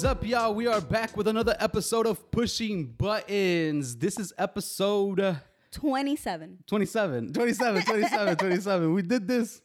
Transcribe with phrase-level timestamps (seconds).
[0.00, 0.54] is up, y'all?
[0.54, 3.96] We are back with another episode of Pushing Buttons.
[3.96, 5.34] This is episode uh,
[5.72, 6.60] 27.
[6.66, 8.94] 27, 27, 27, 27.
[8.94, 9.60] We did this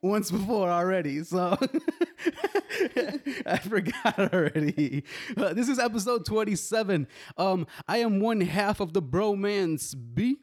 [0.00, 1.58] once before already, so
[3.46, 5.04] I forgot already.
[5.36, 7.06] Uh, this is episode 27.
[7.36, 10.38] Um, I am one half of the Bromance B,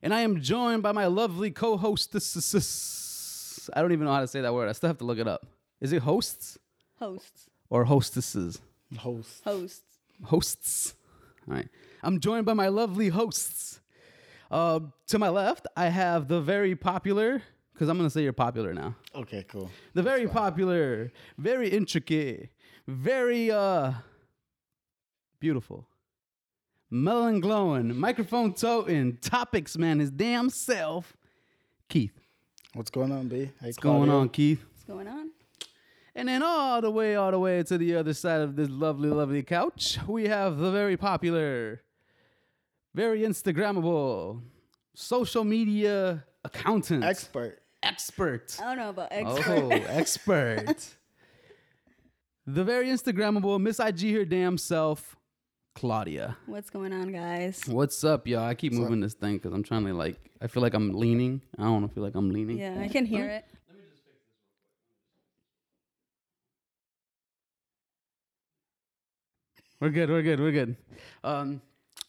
[0.00, 3.68] and I am joined by my lovely co-hostesses.
[3.74, 4.68] I don't even know how to say that word.
[4.68, 5.44] I still have to look it up.
[5.80, 6.56] Is it hosts
[7.00, 7.50] Hosts.
[7.68, 8.60] or hostesses?
[8.98, 9.42] Host.
[9.44, 9.82] Hosts.
[10.24, 10.94] hosts.
[11.48, 11.68] All right.
[12.02, 13.80] I'm joined by my lovely hosts.
[14.50, 18.32] Uh, to my left, I have the very popular, because I'm going to say you're
[18.32, 18.94] popular now.
[19.14, 19.70] Okay, cool.
[19.94, 22.50] The very popular, very intricate,
[22.86, 23.92] very uh
[25.40, 25.88] beautiful,
[26.90, 31.16] melon glowing, microphone toting, topics man, his damn self,
[31.88, 32.18] Keith.
[32.74, 33.36] What's going on, B?
[33.36, 34.62] Hey, What's going on, Keith?
[34.72, 35.25] What's going on?
[36.16, 39.10] And then all the way, all the way to the other side of this lovely,
[39.10, 41.82] lovely couch, we have the very popular,
[42.94, 44.40] very Instagrammable,
[44.94, 47.60] social media accountant, Expert.
[47.82, 48.56] expert.
[48.58, 49.58] I don't know about expert.
[49.58, 50.88] Oh, expert.
[52.46, 55.16] the very Instagrammable Miss IG her damn self,
[55.74, 56.38] Claudia.
[56.46, 57.60] What's going on, guys?
[57.66, 58.44] What's up, y'all?
[58.46, 60.18] I keep moving this thing because I'm trying to like.
[60.40, 61.42] I feel like I'm leaning.
[61.58, 62.56] I don't want feel like I'm leaning.
[62.56, 63.44] Yeah, I can hear it.
[69.78, 70.08] We're good.
[70.08, 70.40] We're good.
[70.40, 70.76] We're good.
[71.22, 71.60] Um,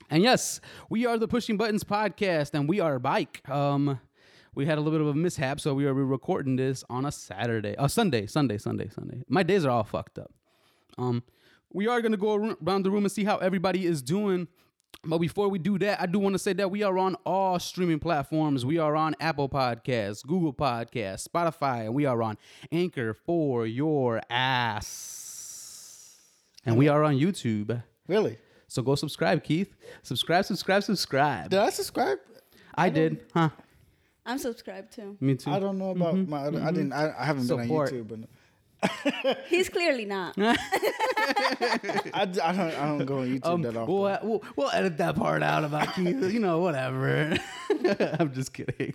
[0.09, 3.47] and yes, we are the Pushing Buttons podcast, and we are bike.
[3.49, 3.99] Um,
[4.55, 7.11] we had a little bit of a mishap, so we are recording this on a
[7.11, 9.21] Saturday, a Sunday, Sunday, Sunday, Sunday.
[9.27, 10.31] My days are all fucked up.
[10.97, 11.23] Um,
[11.73, 14.47] we are gonna go around the room and see how everybody is doing.
[15.03, 17.59] But before we do that, I do want to say that we are on all
[17.59, 18.65] streaming platforms.
[18.65, 22.37] We are on Apple Podcasts, Google Podcasts, Spotify, and we are on
[22.71, 25.26] Anchor for your ass.
[26.67, 27.81] And we are on YouTube.
[28.07, 28.37] Really?
[28.67, 29.73] So go subscribe, Keith.
[30.03, 31.49] Subscribe, subscribe, subscribe.
[31.49, 32.19] Did I subscribe?
[32.75, 33.49] I did, huh?
[34.25, 35.17] I'm subscribed too.
[35.21, 35.49] Me too.
[35.49, 36.29] I don't know about mm-hmm.
[36.29, 36.59] my other.
[36.59, 36.75] I mm-hmm.
[36.75, 36.93] didn't.
[36.93, 37.91] I, I haven't Support.
[37.91, 38.27] been on YouTube,
[39.47, 40.35] He's clearly not.
[40.39, 41.77] I,
[42.13, 42.39] I don't.
[42.39, 43.93] I don't go on YouTube Um, that often.
[43.93, 46.31] we'll, we'll, we'll edit that part out about Keith.
[46.31, 47.37] You know, whatever.
[48.19, 48.93] I'm just kidding.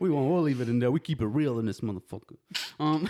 [0.00, 0.30] We won't.
[0.30, 0.90] We'll leave it in there.
[0.90, 2.36] We keep it real in this motherfucker.
[2.78, 3.08] Um,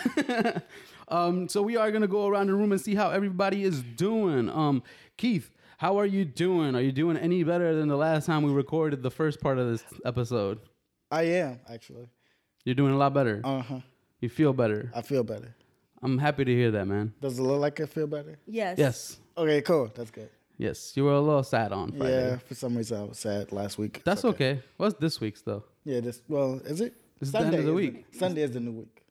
[1.09, 1.49] um.
[1.49, 4.49] So we are gonna go around the room and see how everybody is doing.
[4.49, 4.83] Um,
[5.17, 6.75] Keith, how are you doing?
[6.75, 9.69] Are you doing any better than the last time we recorded the first part of
[9.69, 10.61] this episode?
[11.11, 12.09] I am actually.
[12.65, 13.41] You're doing a lot better.
[13.45, 13.81] Uh huh.
[14.21, 14.91] You feel better.
[14.95, 15.55] I feel better.
[16.05, 17.15] I'm happy to hear that, man.
[17.21, 18.39] Does it look like I feel better?
[18.47, 18.79] Yes.
[18.79, 19.17] Yes.
[19.39, 19.91] Okay, cool.
[19.95, 20.29] That's good.
[20.59, 20.93] Yes.
[20.95, 22.29] You were a little sad on Friday.
[22.33, 22.37] Yeah.
[22.37, 23.97] For some reason, I was sad last week.
[23.97, 24.61] It's That's okay.
[24.77, 25.65] What's this week's though?
[25.83, 26.01] Yeah.
[26.01, 26.21] This.
[26.29, 26.95] Well, is it?
[27.19, 28.05] This is the end of the is week.
[28.13, 29.03] Sunday is the new week.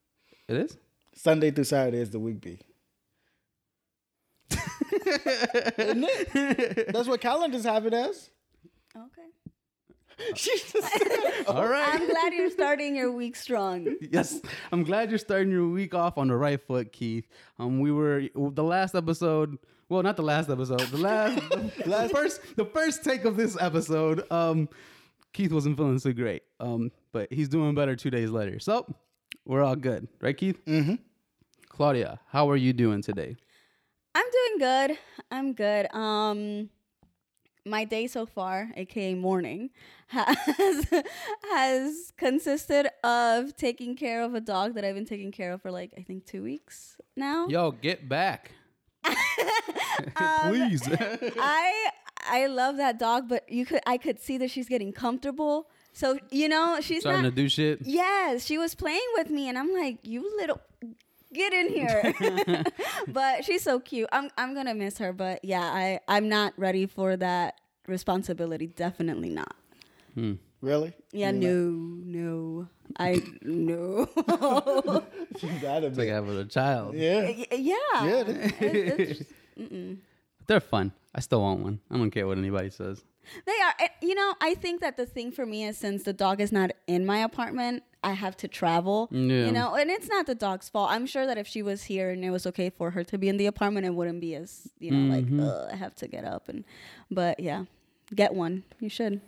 [0.48, 0.78] It is?
[1.16, 2.60] Sunday through Saturday is the week B.
[4.52, 6.94] Isn't it?
[6.94, 8.30] That's what calendars have it as.
[8.96, 9.28] Okay.
[10.36, 10.76] She just
[11.48, 11.88] All right.
[12.00, 13.96] I'm glad you're starting your week strong.
[14.12, 14.42] yes,
[14.72, 17.28] I'm glad you're starting your week off on the right foot, Keith.
[17.60, 19.58] Um, we were the last episode.
[19.90, 20.80] Well, not the last episode.
[20.82, 21.50] The last,
[21.86, 24.24] the first, the first take of this episode.
[24.32, 24.70] Um,
[25.34, 26.44] Keith wasn't feeling so great.
[26.60, 28.60] Um, but he's doing better two days later.
[28.60, 28.92] So
[29.46, 30.64] we're all good, right, Keith?
[30.66, 30.96] Mm-hmm.
[31.70, 33.36] Claudia, how are you doing today?
[34.16, 34.98] I'm doing good.
[35.32, 35.88] I'm good.
[35.94, 36.70] Um
[37.66, 39.70] my day so far, aka morning,
[40.08, 40.86] has
[41.52, 45.72] has consisted of taking care of a dog that I've been taking care of for
[45.72, 47.48] like I think 2 weeks now.
[47.48, 48.52] Yo, get back,
[49.06, 49.16] um,
[50.50, 50.82] please.
[51.40, 51.90] I
[52.26, 55.70] I love that dog, but you could I could see that she's getting comfortable.
[55.96, 57.82] So, you know, she's Starting not to do shit.
[57.84, 60.60] Yes, she was playing with me, and I'm like, "You little,
[61.34, 62.64] get in here."
[63.08, 64.10] but she's so cute.
[64.12, 67.56] I'm I'm gonna miss her, but yeah, I I'm not ready for that
[67.88, 68.68] responsibility.
[68.68, 69.56] Definitely not.
[70.16, 70.34] Hmm.
[70.62, 70.94] really.
[71.12, 71.50] Yeah, no,
[72.06, 74.06] no, I no.
[75.40, 76.12] She gotta It's like be.
[76.12, 76.96] having a child.
[76.96, 77.24] Yeah.
[77.24, 77.76] Y- yeah,
[78.06, 78.20] Yeah.
[78.22, 78.52] it is.
[78.62, 79.00] It-
[79.58, 79.98] it's-
[80.48, 80.92] They're fun.
[81.16, 81.80] I still want one.
[81.90, 83.04] I don't care what anybody says.
[83.46, 83.90] they are.
[84.02, 86.72] You know, I think that the thing for me is since the dog is not
[86.88, 89.10] in my apartment, I have to travel.
[89.12, 89.46] Yeah.
[89.46, 90.92] You know, and it's not the dog's fault.
[90.92, 93.30] I'm sure that if she was here and it was okay for her to be
[93.30, 95.42] in the apartment, it wouldn't be as you know like mm-hmm.
[95.42, 96.64] Ugh, I have to get up and.
[97.10, 97.66] But yeah,
[98.14, 98.64] get one.
[98.80, 99.22] You should.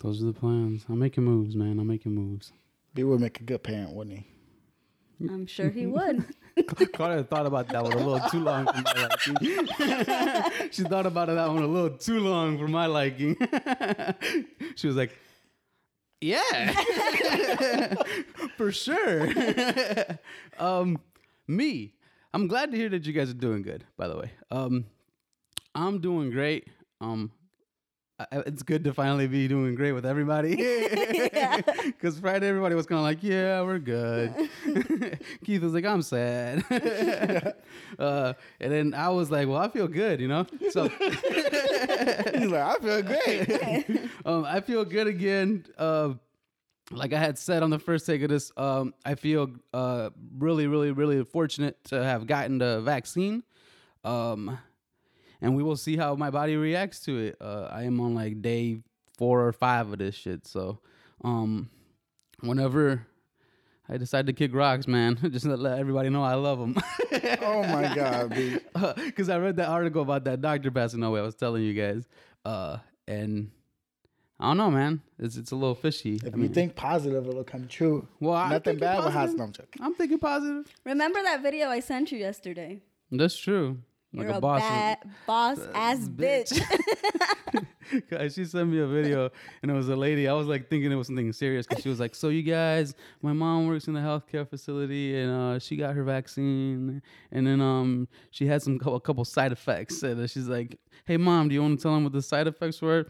[0.00, 0.84] Those are the plans.
[0.88, 1.78] I'm making moves, man.
[1.78, 2.52] I'm making moves.
[2.94, 4.26] He would make a good parent, wouldn't he?
[5.28, 6.24] I'm sure he would.
[6.92, 9.66] Claudia thought about that one a little too long for my liking.
[10.70, 13.36] she thought about that one a little too long for my liking.
[14.74, 15.16] she was like,
[16.20, 16.72] "Yeah,
[18.56, 19.28] for sure."
[20.58, 20.98] um,
[21.46, 21.94] me,
[22.32, 23.84] I'm glad to hear that you guys are doing good.
[23.96, 24.86] By the way, um,
[25.74, 26.68] I'm doing great.
[27.00, 27.32] Um,
[28.32, 30.56] it's good to finally be doing great with everybody.
[31.84, 34.32] Because Friday, everybody was kind of like, "Yeah, we're good."
[35.44, 36.64] Keith was like, "I'm sad,"
[37.98, 40.46] uh, and then I was like, "Well, I feel good," you know.
[40.70, 44.00] So He's like, I feel great.
[44.24, 45.66] um, I feel good again.
[45.76, 46.14] Uh,
[46.90, 50.66] like I had said on the first take of this, um, I feel uh, really,
[50.66, 53.42] really, really fortunate to have gotten the vaccine.
[54.04, 54.58] Um,
[55.40, 57.36] and we will see how my body reacts to it.
[57.40, 58.80] Uh, I am on like day
[59.16, 60.46] four or five of this shit.
[60.46, 60.80] So,
[61.24, 61.68] um,
[62.40, 63.06] whenever
[63.88, 66.76] I decide to kick rocks, man, just to let everybody know I love them.
[67.42, 68.58] oh my god, B.
[69.04, 71.20] Because I read that article about that doctor passing away.
[71.20, 72.06] I was telling you guys,
[72.44, 72.78] uh,
[73.08, 73.50] and
[74.38, 75.02] I don't know, man.
[75.18, 76.14] It's it's a little fishy.
[76.16, 78.06] If I you mean, think positive, it'll come true.
[78.20, 79.36] well, I'm Nothing thinking bad will happen.
[79.36, 79.68] positive.
[79.78, 79.86] No, I'm.
[79.90, 80.74] I'm thinking positive.
[80.84, 82.80] Remember that video I sent you yesterday?
[83.10, 83.78] That's true.
[84.12, 84.60] Like You're a, boss.
[84.60, 86.60] bad boss ass bitch.
[88.10, 89.30] Guys, she sent me a video
[89.62, 90.26] and it was a lady.
[90.26, 92.94] I was like thinking it was something serious because she was like, "So you guys,
[93.22, 97.60] my mom works in a healthcare facility and uh, she got her vaccine and then
[97.60, 101.62] um she had some a couple side effects and she's like, "Hey mom, do you
[101.62, 103.06] want to tell them what the side effects were?"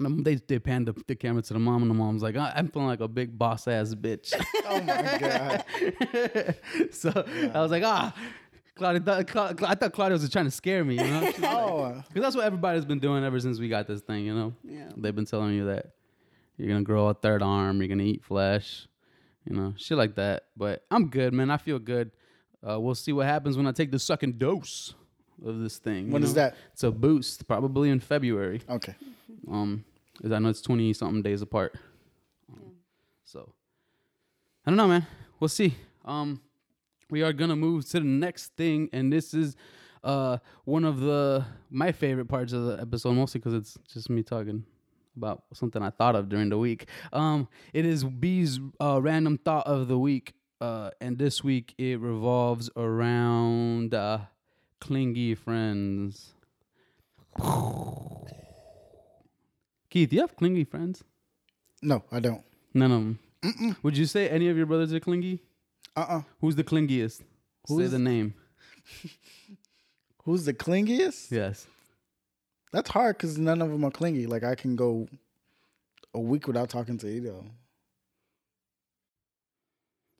[0.00, 2.52] And they they panned the, the camera to the mom and the mom's like, "I-
[2.56, 4.32] "I'm feeling like a big boss ass bitch."
[4.68, 6.54] Oh my god.
[6.92, 7.10] so
[7.54, 8.12] I was like, "Ah."
[8.82, 11.30] Claudia, thought, Cla- Cla- I thought Claudia was trying to scare me, you know?
[11.30, 14.34] She's Oh, Because that's what everybody's been doing ever since we got this thing, you
[14.34, 14.54] know?
[14.64, 14.88] Yeah.
[14.96, 15.92] They've been telling you that
[16.56, 18.88] you're going to grow a third arm, you're going to eat flesh,
[19.48, 20.46] you know, shit like that.
[20.56, 21.50] But I'm good, man.
[21.50, 22.10] I feel good.
[22.68, 24.94] Uh, we'll see what happens when I take the second dose
[25.46, 26.10] of this thing.
[26.10, 26.56] When you is that?
[26.72, 28.62] It's a boost, probably in February.
[28.68, 28.94] Okay.
[29.50, 29.84] Um,
[30.20, 31.74] 'cause I know it's 20 something days apart.
[32.52, 32.72] Um,
[33.24, 33.52] so,
[34.66, 35.06] I don't know, man.
[35.40, 35.74] We'll see.
[36.04, 36.40] Um,
[37.12, 39.54] we are gonna move to the next thing, and this is
[40.02, 44.22] uh one of the my favorite parts of the episode, mostly because it's just me
[44.22, 44.64] talking
[45.14, 46.88] about something I thought of during the week.
[47.12, 50.32] Um, it is B's uh, random thought of the week,
[50.62, 54.20] uh, and this week it revolves around uh,
[54.80, 56.32] clingy friends.
[59.90, 61.04] Keith, do you have clingy friends?
[61.82, 62.42] No, I don't.
[62.72, 63.00] None of
[63.42, 63.76] them.
[63.82, 65.42] Would you say any of your brothers are clingy?
[65.96, 67.18] Uh uh Who's the clingiest?
[67.18, 67.24] Say
[67.68, 68.34] Who's- the name.
[70.24, 71.30] Who's the clingiest?
[71.30, 71.66] Yes.
[72.72, 74.26] That's hard because none of them are clingy.
[74.26, 75.08] Like I can go
[76.14, 77.30] a week without talking to either.
[77.30, 77.50] of 'em.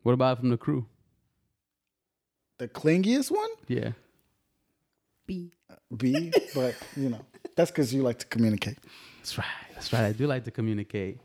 [0.02, 0.86] What about from the crew?
[2.58, 3.92] The clingiest one, Yeah.
[5.26, 5.52] B.
[5.96, 6.32] B.
[6.54, 7.24] but you know,
[7.56, 8.78] that's because you like to communicate.
[9.18, 9.46] That's right.
[9.74, 10.04] That's right.
[10.04, 11.18] I do like to communicate.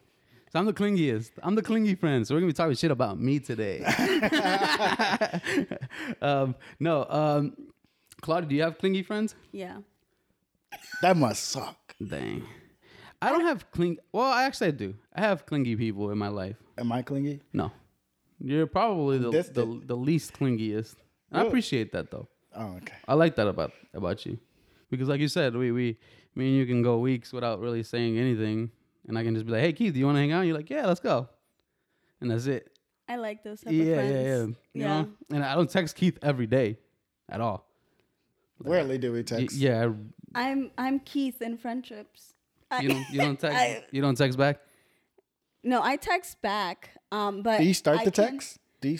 [0.57, 1.29] So I'm the clingiest.
[1.43, 2.25] I'm the clingy friend.
[2.25, 3.83] So we're gonna be talking shit about me today.
[6.21, 7.05] um, no.
[7.07, 7.55] Um,
[8.21, 9.35] Claudia, do you have clingy friends?
[9.51, 9.77] Yeah.
[11.03, 11.77] That must suck.
[12.03, 12.41] Dang.
[13.21, 13.99] I don't have cling.
[14.11, 14.95] Well, actually, I do.
[15.13, 16.55] I have clingy people in my life.
[16.79, 17.39] Am I clingy?
[17.53, 17.71] No,
[18.39, 19.87] you're probably the the, Distant.
[19.87, 20.95] the least clingiest.
[21.31, 21.47] I Really?
[21.49, 22.29] appreciate that though.
[22.55, 22.95] Oh, okay.
[23.07, 24.39] I like that about about you,
[24.89, 25.97] because like you said, we we
[26.33, 28.71] me and you can go weeks without really saying anything,
[29.07, 30.47] and I can just be like, "Hey, Keith, do you want to hang out?" And
[30.49, 31.27] you're like, "Yeah, let's go,"
[32.21, 32.71] and that's it.
[33.09, 34.11] I like those type Yeah, of yeah, friends.
[34.13, 34.45] yeah.
[34.45, 34.55] You
[34.87, 35.01] Yeah.
[35.01, 36.77] know, and I don't text Keith every day,
[37.29, 37.65] at all.
[38.59, 39.55] Rarely do we Y- text.
[39.55, 39.91] yeah,
[40.35, 42.33] I'm I'm Keith in friendships.
[42.81, 44.59] You don't you don't text I- you don't text back.
[45.63, 46.91] no, I text back.
[47.11, 48.59] Um, but Do you start I the text?
[48.81, 48.97] Do you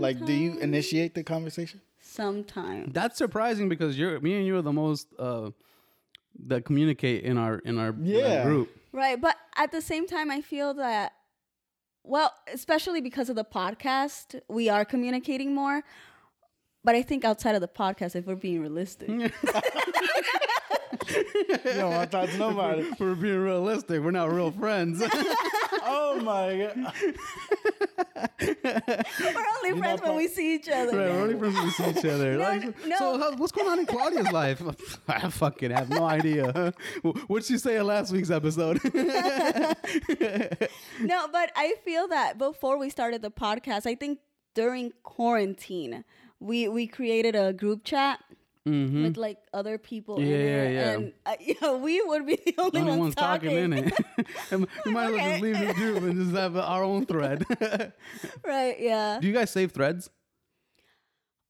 [0.00, 0.24] like?
[0.24, 1.80] Do you initiate the conversation?
[2.00, 2.92] Sometimes.
[2.92, 5.50] That's surprising because you're me and you are the most uh
[6.46, 8.70] that communicate in our in our, in our group.
[8.94, 11.14] Right, but at the same time, I feel that,
[12.04, 15.82] well, especially because of the podcast, we are communicating more.
[16.84, 19.30] But I think outside of the podcast, if we're being realistic, You
[21.64, 22.88] don't want to talk to nobody.
[23.00, 24.00] We're being realistic.
[24.00, 25.02] We're not real friends.
[25.84, 26.92] oh my god.
[28.40, 30.96] we're only You're friends when we see each other.
[30.96, 32.32] Right, we're only friends when we see each other.
[32.36, 32.96] No, Like, no.
[32.96, 34.62] So, how, what's going on in Claudia's life?
[35.08, 36.72] I fucking have no idea.
[37.02, 38.80] What'd she say in last week's episode?
[41.00, 44.18] No, but I feel that before we started the podcast, I think
[44.54, 46.04] during quarantine,
[46.40, 48.20] we we created a group chat
[48.66, 49.02] mm-hmm.
[49.04, 50.90] with like other people in Yeah, it, yeah, yeah.
[50.92, 53.92] and uh, you know, we would be the only, Only ones, one's talking, in it.
[54.84, 57.44] we might as well just leave the group and just have our own thread.
[58.44, 58.76] right?
[58.78, 59.18] Yeah.
[59.20, 60.10] Do you guys save threads?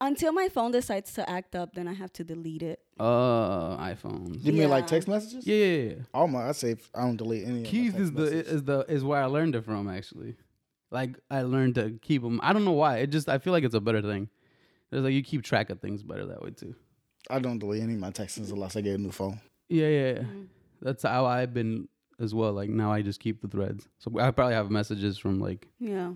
[0.00, 2.80] Until my phone decides to act up, then I have to delete it.
[2.99, 4.44] Uh, iPhones.
[4.44, 5.47] You mean like text messages?
[5.47, 5.94] Yeah, yeah, yeah.
[6.12, 6.90] Oh my, I save.
[6.94, 7.62] I don't delete any.
[7.62, 8.52] Keith of my is text the messages.
[8.52, 10.37] is the is where I learned it from actually.
[10.90, 12.40] Like I learned to keep them.
[12.42, 12.99] I don't know why.
[12.99, 14.28] It just I feel like it's a better thing.
[14.90, 16.75] There's like you keep track of things better that way too.
[17.31, 19.40] I don't delete any of my texts unless I get a new phone.
[19.69, 20.23] Yeah, yeah, yeah.
[20.83, 21.88] That's how I've been
[22.21, 22.52] as well.
[22.52, 23.88] Like now, I just keep the threads.
[23.99, 26.12] So I probably have messages from like Yeah.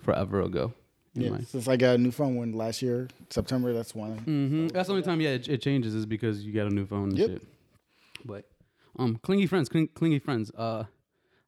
[0.00, 0.72] forever ago.
[1.14, 4.20] Yeah, my- since I got a new phone when last year September, that's when.
[4.20, 4.72] Mhm.
[4.72, 7.10] That's the only time, yeah, it, it changes is because you got a new phone
[7.10, 7.28] and Yep.
[7.30, 7.42] shit.
[8.24, 8.44] But
[8.98, 10.50] um, clingy friends, cling, clingy friends.
[10.56, 10.84] Uh,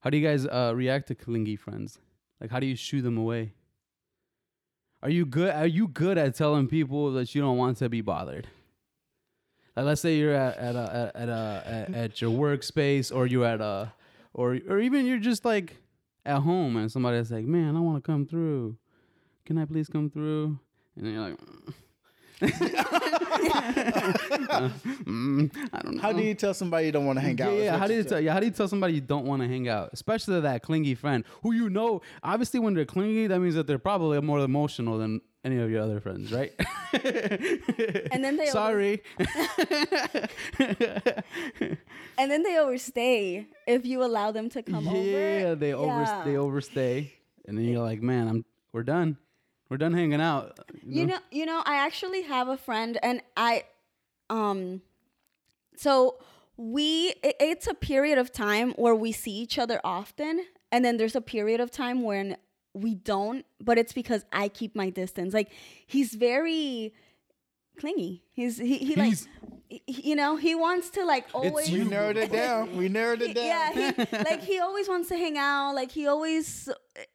[0.00, 1.98] how do you guys uh react to clingy friends?
[2.40, 3.52] Like, how do you shoo them away?
[5.02, 5.50] Are you good?
[5.54, 8.48] Are you good at telling people that you don't want to be bothered?
[9.76, 13.46] Like, let's say you're at at a, at a, at, at your workspace, or you're
[13.46, 13.92] at a,
[14.34, 15.76] or or even you're just like
[16.26, 18.76] at home, and somebody's like, "Man, I want to come through.
[19.46, 20.58] Can I please come through?"
[20.96, 21.38] And then you're like.
[23.92, 26.02] Mm, I don't know.
[26.02, 27.50] How do you tell somebody you don't want to hang out?
[27.50, 27.76] That's yeah.
[27.78, 28.20] How do you tell?
[28.20, 30.94] Yeah, how do you tell somebody you don't want to hang out, especially that clingy
[30.94, 32.02] friend who you know?
[32.22, 35.82] Obviously, when they're clingy, that means that they're probably more emotional than any of your
[35.82, 36.52] other friends, right?
[38.12, 39.02] And then they sorry.
[42.18, 44.96] And then they overstay if you allow them to come over.
[44.98, 46.22] yeah, they over Yeah.
[46.24, 47.12] they overstay,
[47.46, 49.16] and then you're like, man, I'm we're done,
[49.72, 50.58] we're done hanging out.
[50.86, 53.64] You know, you know, I actually have a friend, and I,
[54.28, 54.82] um,
[55.76, 56.18] so
[56.58, 60.98] we, it, it's a period of time where we see each other often, and then
[60.98, 62.36] there's a period of time when
[62.74, 65.32] we don't, but it's because I keep my distance.
[65.32, 65.50] Like
[65.86, 66.92] he's very
[67.78, 68.22] clingy.
[68.32, 69.28] He's he, he like, He's-
[69.68, 71.70] he- you know, he wants to like always.
[71.70, 72.76] We narrowed it down.
[72.80, 73.44] We narrowed it down.
[73.46, 75.72] Yeah, he, like he always wants to hang out.
[75.74, 76.68] Like he always,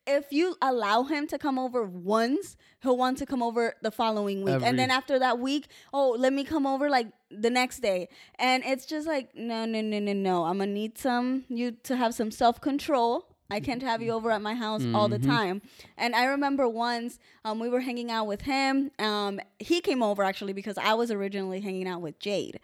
[0.07, 4.41] if you allow him to come over once, he'll want to come over the following
[4.43, 7.79] week, Every- and then after that week, oh, let me come over like the next
[7.81, 8.09] day,
[8.39, 10.43] and it's just like no, no, no, no, no.
[10.45, 13.27] I'm gonna need some you to have some self control.
[13.49, 15.61] I can't have you over at my house all the time.
[15.97, 18.91] And I remember once um, we were hanging out with him.
[18.99, 22.59] Um, he came over actually because I was originally hanging out with Jade.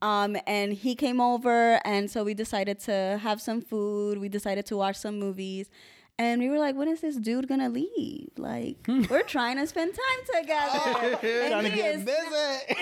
[0.00, 4.18] Um, and he came over, and so we decided to have some food.
[4.18, 5.70] We decided to watch some movies.
[6.20, 8.30] And we were like, when is this dude gonna leave?
[8.36, 11.18] Like, we're trying to spend time together.
[11.22, 12.77] and Trying to he get is, busy.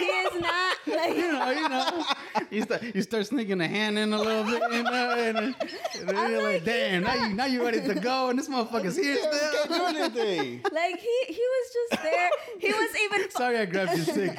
[1.05, 2.05] He is not like you know, you know,
[2.51, 5.55] you start, you start sneaking a hand in a little bit, you know, and, then-
[6.01, 8.97] and then you're like, damn, now you now you ready to go, and this motherfucker's
[8.97, 9.79] here Can't still.
[9.79, 10.61] do anything.
[10.73, 12.31] like he he was just there.
[12.59, 14.35] He was even Sorry, I grabbed your stick.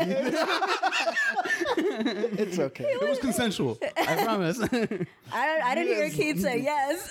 [1.77, 2.83] It's okay.
[2.85, 3.77] It was consensual.
[3.97, 4.59] I promise.
[4.61, 7.09] I, I didn't hear Keith say yes.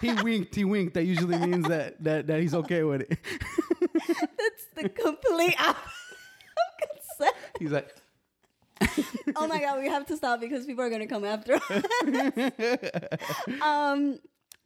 [0.00, 0.54] he winked.
[0.54, 0.94] He winked.
[0.94, 3.18] That usually means that that, that he's okay with it.
[4.08, 5.82] That's the complete opposite
[6.56, 6.88] of
[7.18, 7.36] consent.
[7.58, 7.94] He's like,
[9.36, 11.62] Oh my god, we have to stop because people are gonna come after us.
[13.60, 14.20] um,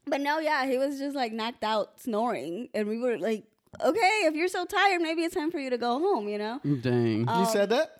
[0.06, 3.44] but no, yeah, he was just like knocked out snoring, and we were like,
[3.82, 6.28] okay, if you're so tired, maybe it's time for you to go home.
[6.28, 6.60] You know.
[6.80, 7.26] dang.
[7.28, 7.98] You said that?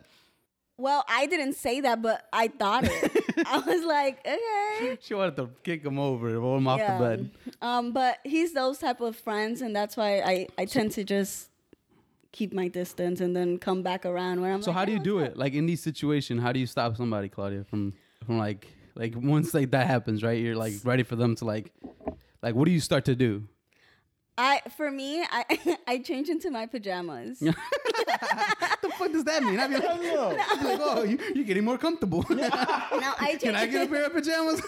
[0.77, 3.25] Well, I didn't say that, but I thought it.
[3.47, 4.99] I was like, okay.
[5.01, 7.31] she wanted to kick him over, roll him off the bed.
[7.61, 11.51] Um, but he's those type of friends, and that's why I, I tend to just
[12.33, 14.63] keep my distance and then come back around where I'm.
[14.63, 15.37] So like, how do you oh, do what's it?
[15.37, 17.95] Like in these situations, how do you stop somebody, Claudia, from
[18.25, 20.41] from like like once like that happens, right?
[20.41, 21.73] You're like ready for them to like
[22.43, 23.49] like what do you start to do?
[24.37, 27.39] I for me, I I change into my pajamas.
[27.41, 27.57] what
[28.83, 29.59] the fuck does that mean?
[29.59, 32.25] I'd be like, I'd be like oh, you, you're getting more comfortable.
[32.99, 33.43] No, I change.
[33.43, 34.61] Can I get a pair of pajamas?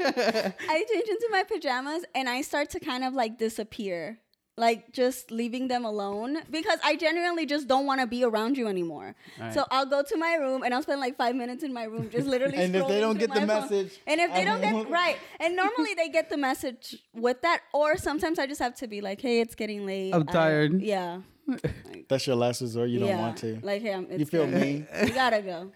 [0.00, 4.18] I change into my pajamas and I start to kind of like disappear.
[4.56, 8.68] Like just leaving them alone because I genuinely just don't want to be around you
[8.68, 9.16] anymore.
[9.38, 9.52] Alright.
[9.52, 12.08] So I'll go to my room and I'll spend like five minutes in my room
[12.08, 12.56] just literally.
[12.62, 13.46] And if they don't get the phone.
[13.48, 16.96] message, and if they I don't don't- get right, and normally they get the message
[17.12, 20.14] with that, or sometimes I just have to be like, "Hey, it's getting late.
[20.14, 21.22] I'm I- tired." yeah,
[22.08, 22.90] That's your last resort.
[22.90, 23.20] You don't yeah.
[23.20, 23.58] want to.
[23.60, 24.86] Like, hey, I'm, it's You feel me?
[25.04, 25.72] You gotta go.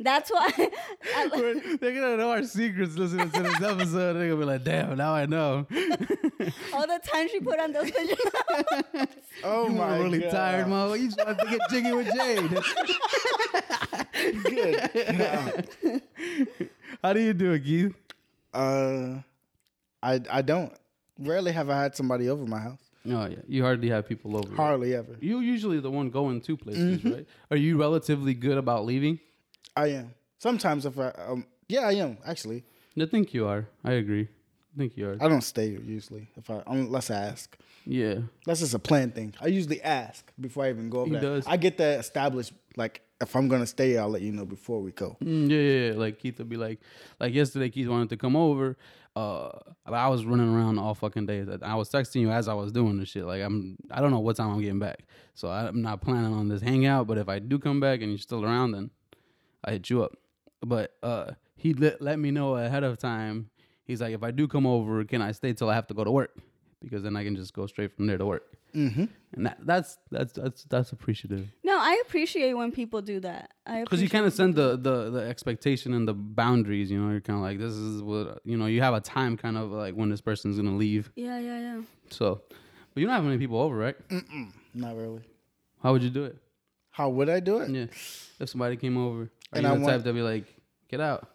[0.00, 0.50] That's why.
[1.34, 4.14] We're- They're gonna know our secrets listening to this episode.
[4.14, 5.66] They're gonna be like, damn, now I know.
[6.74, 9.08] all the time she put on those pajamas.
[9.44, 10.30] Oh You my were really God.
[10.30, 10.96] tired, mama.
[10.96, 12.50] You just want to get jiggy with Jade.
[14.44, 16.02] Good.
[17.02, 17.94] How do you do it, Keith?
[18.52, 19.18] Uh,
[20.02, 20.72] I I don't.
[21.18, 22.80] Rarely have I had somebody over my house.
[23.06, 24.48] Oh yeah, you hardly have people over.
[24.48, 24.56] right?
[24.56, 25.16] Hardly ever.
[25.20, 27.26] You usually the one going to places, right?
[27.50, 29.18] Are you relatively good about leaving?
[29.76, 30.14] I am.
[30.38, 32.64] Sometimes if I um yeah I am actually.
[33.00, 33.66] I think you are.
[33.84, 34.28] I agree.
[34.74, 35.16] I think you are.
[35.20, 37.56] I don't stay usually if I unless I ask.
[37.86, 38.18] Yeah.
[38.46, 39.34] That's just a plan thing.
[39.40, 41.22] I usually ask before I even go over He there.
[41.22, 41.46] does.
[41.46, 44.90] I get that established like if I'm gonna stay, I'll let you know before we
[44.92, 45.16] go.
[45.22, 45.98] Mm, yeah, yeah, yeah.
[45.98, 46.80] Like Keith would be like,
[47.20, 48.76] like yesterday, Keith wanted to come over.
[49.14, 49.50] Uh,
[49.84, 51.44] but I was running around all fucking day.
[51.62, 53.24] I was texting you as I was doing this shit.
[53.24, 55.00] Like I'm, I don't know what time I'm getting back.
[55.34, 57.06] So I'm not planning on this hangout.
[57.06, 58.90] But if I do come back and you're still around, then
[59.64, 60.12] I hit you up.
[60.64, 63.50] But uh, he let let me know ahead of time.
[63.84, 66.04] He's like, if I do come over, can I stay till I have to go
[66.04, 66.36] to work?
[66.80, 68.44] Because then I can just go straight from there to work.
[68.74, 69.04] Mm-hmm.
[69.34, 71.46] And that, that's that's that's that's appreciative.
[71.62, 73.50] No, I appreciate when people do that.
[73.66, 77.10] I because you kind of send the, the the expectation and the boundaries you know
[77.10, 79.70] you're kind of like this is what you know you have a time kind of
[79.72, 81.80] like when this person's gonna leave Yeah, yeah, yeah.
[82.10, 82.40] so
[82.94, 83.96] but you don't have many people over right
[84.74, 85.20] Not really.
[85.82, 86.36] how would you do it
[86.90, 87.70] How would I do it?
[87.70, 87.86] yeah
[88.40, 90.46] if somebody came over are And you I the want- type to be like
[90.88, 91.28] get out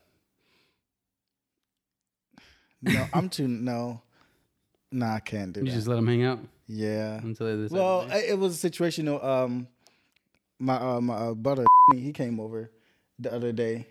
[2.82, 4.02] No, I'm too no.
[4.92, 5.72] Nah, I can't do you that.
[5.76, 7.18] just let them hang out yeah.
[7.22, 8.08] until they Well.
[8.12, 9.08] It was a situation.
[9.08, 9.68] Um,
[10.60, 12.72] my uh, my uh, brother he came over
[13.20, 13.88] the other day,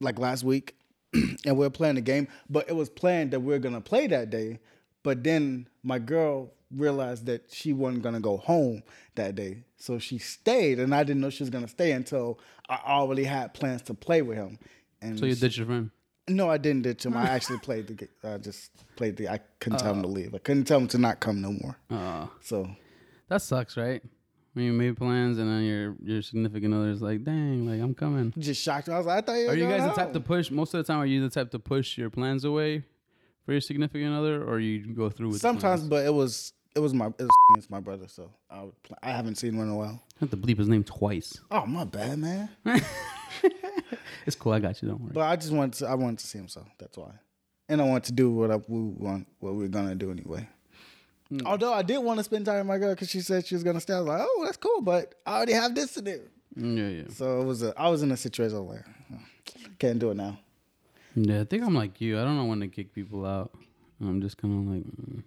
[0.00, 0.76] like last week,
[1.12, 2.28] and we were playing the game.
[2.48, 4.60] But it was planned that we are gonna play that day.
[5.02, 8.82] But then my girl realized that she wasn't gonna go home
[9.14, 12.38] that day, so she stayed, and I didn't know she was gonna stay until
[12.68, 14.58] I already had plans to play with him.
[15.00, 15.90] And so you she- ditch your friend
[16.28, 17.16] no, I didn't ditch him.
[17.16, 18.08] I actually played the.
[18.26, 19.28] I just played the.
[19.28, 20.34] I couldn't tell him to leave.
[20.34, 21.76] I couldn't tell him to not come no more.
[21.90, 22.68] uh So
[23.28, 24.02] that sucks right
[24.54, 27.94] when you made plans and then your your significant other is like dang like i'm
[27.94, 28.88] coming just shocked.
[28.88, 30.50] I was like, I thought you were Are you guys the type to push?
[30.50, 32.84] Most of the time, are you the type to push your plans away
[33.44, 35.40] for your significant other, or you go through with?
[35.40, 38.82] Sometimes, but it was it was my it was, it's my brother, so I would
[38.82, 40.00] pl- I haven't seen him in a while.
[40.16, 41.38] I have to bleep his name twice.
[41.50, 42.48] Oh my bad, man.
[44.26, 44.52] It's cool.
[44.52, 44.88] I got you.
[44.88, 45.12] Don't worry.
[45.12, 47.10] But I just wanted to, I wanted to see him, so that's why.
[47.68, 50.48] And I want to do what I, we want what we are gonna do anyway.
[51.28, 51.40] Hmm.
[51.46, 53.62] Although I did want to spend time with my girl because she said she was
[53.64, 53.92] gonna stay.
[53.94, 56.20] I was like, oh, that's cool, but I already have this to do.
[56.58, 58.84] Mm, yeah, yeah, So it was a I was in a situation I was like,
[59.12, 59.18] "Oh,
[59.78, 60.38] can't do it now.
[61.14, 61.40] yeah.
[61.40, 62.18] I think I'm like you.
[62.18, 63.50] I don't know when to kick people out.
[64.00, 65.22] I'm just kind of like, mm.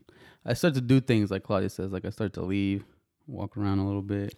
[0.48, 1.92] I start to do things like Claudia says.
[1.92, 2.86] Like I start to leave,
[3.28, 4.36] walk around a little bit.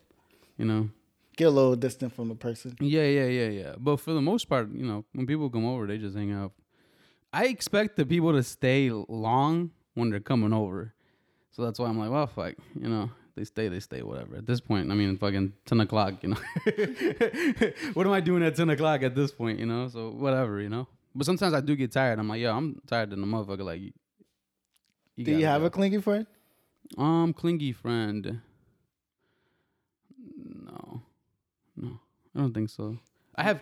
[0.58, 0.90] You know.
[1.38, 2.76] Get a little distant from the person.
[2.82, 3.76] Yeah, yeah, yeah, yeah.
[3.78, 6.52] But for the most part, you know, when people come over, they just hang out.
[7.32, 10.94] I expect the people to stay long when they're coming over.
[11.52, 14.38] So that's why I'm like, well, fuck, you know, they stay, they stay, whatever.
[14.38, 16.38] At this point, I mean, fucking 10 o'clock, you know.
[17.94, 19.88] what am I doing at 10 o'clock at this point, you know?
[19.88, 20.88] So whatever, you know.
[21.16, 22.20] But sometimes I do get tired.
[22.20, 23.64] I'm like, yo, I'm tired than the motherfucker.
[23.64, 23.94] Like,
[25.20, 25.68] you, Do you have go.
[25.68, 26.26] a clingy friend?
[26.98, 28.42] Um, clingy friend.
[30.38, 31.02] No,
[31.76, 32.00] no,
[32.36, 32.98] I don't think so.
[33.36, 33.62] I have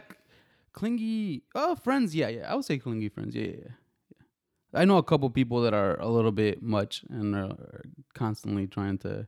[0.74, 1.44] clingy.
[1.56, 2.16] Oh, friends.
[2.16, 2.52] Yeah, yeah.
[2.52, 3.36] I would say clingy friends.
[3.36, 4.80] Yeah, yeah, yeah.
[4.82, 7.82] I know a couple people that are a little bit much and are
[8.14, 9.28] constantly trying to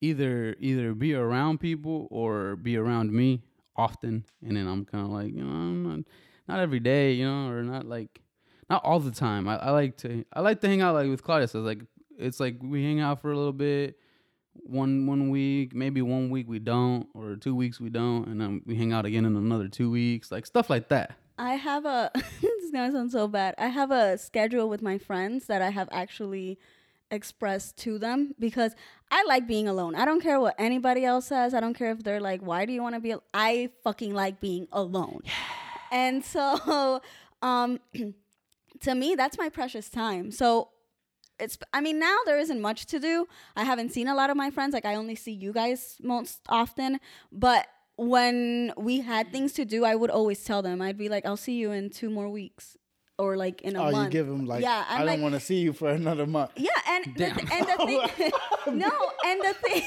[0.00, 3.42] either either be around people or be around me
[3.76, 6.00] often, and then I'm kind of like, you know, I'm not
[6.48, 8.20] not every day, you know, or not like
[8.70, 9.48] not all the time.
[9.48, 11.80] I, I like to I like to hang out like with Claudia says, like
[12.18, 13.98] it's like we hang out for a little bit,
[14.54, 18.62] one one week, maybe one week we don't, or two weeks we don't, and then
[18.66, 21.14] we hang out again in another two weeks, like stuff like that.
[21.38, 23.54] I have a this is gonna sound so bad.
[23.58, 26.58] I have a schedule with my friends that I have actually
[27.10, 28.74] expressed to them because
[29.10, 29.94] I like being alone.
[29.94, 31.54] I don't care what anybody else says.
[31.54, 34.12] I don't care if they're like, "Why do you want to be?" al-" I fucking
[34.14, 35.22] like being alone.
[35.90, 37.00] And so,
[37.42, 37.80] um,
[38.82, 40.30] to me, that's my precious time.
[40.30, 40.70] So
[41.40, 44.36] it's i mean now there isn't much to do i haven't seen a lot of
[44.36, 46.98] my friends like i only see you guys most often
[47.30, 51.24] but when we had things to do i would always tell them i'd be like
[51.24, 52.76] i'll see you in two more weeks
[53.18, 55.34] or like in a Oh, month you give them like, yeah I I'm don't want
[55.34, 56.50] to see you for another month.
[56.56, 57.36] yeah and the, Damn.
[57.36, 58.32] th- and the thing
[58.84, 58.90] no
[59.24, 59.82] and the thing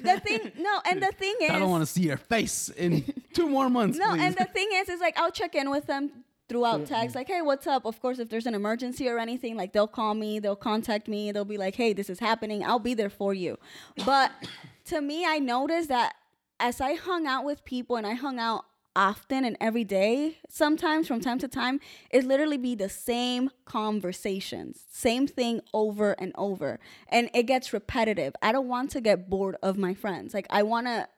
[0.00, 3.04] the thing no and the thing is I don't want to see your face in
[3.32, 3.98] two more months.
[3.98, 4.20] no, please.
[4.22, 6.94] and the thing is, is like I'll check in with them throughout mm-hmm.
[6.94, 7.84] tags, like, hey, what's up?
[7.84, 11.32] Of course, if there's an emergency or anything, like they'll call me, they'll contact me,
[11.32, 12.64] they'll be like, hey, this is happening.
[12.64, 13.58] I'll be there for you.
[14.04, 14.32] But
[14.86, 16.14] to me, I noticed that
[16.58, 18.64] as I hung out with people and I hung out
[18.96, 21.78] often and every day, sometimes from time to time,
[22.10, 26.80] it literally be the same conversations, same thing over and over.
[27.08, 28.34] And it gets repetitive.
[28.40, 30.32] I don't want to get bored of my friends.
[30.32, 31.08] Like I want to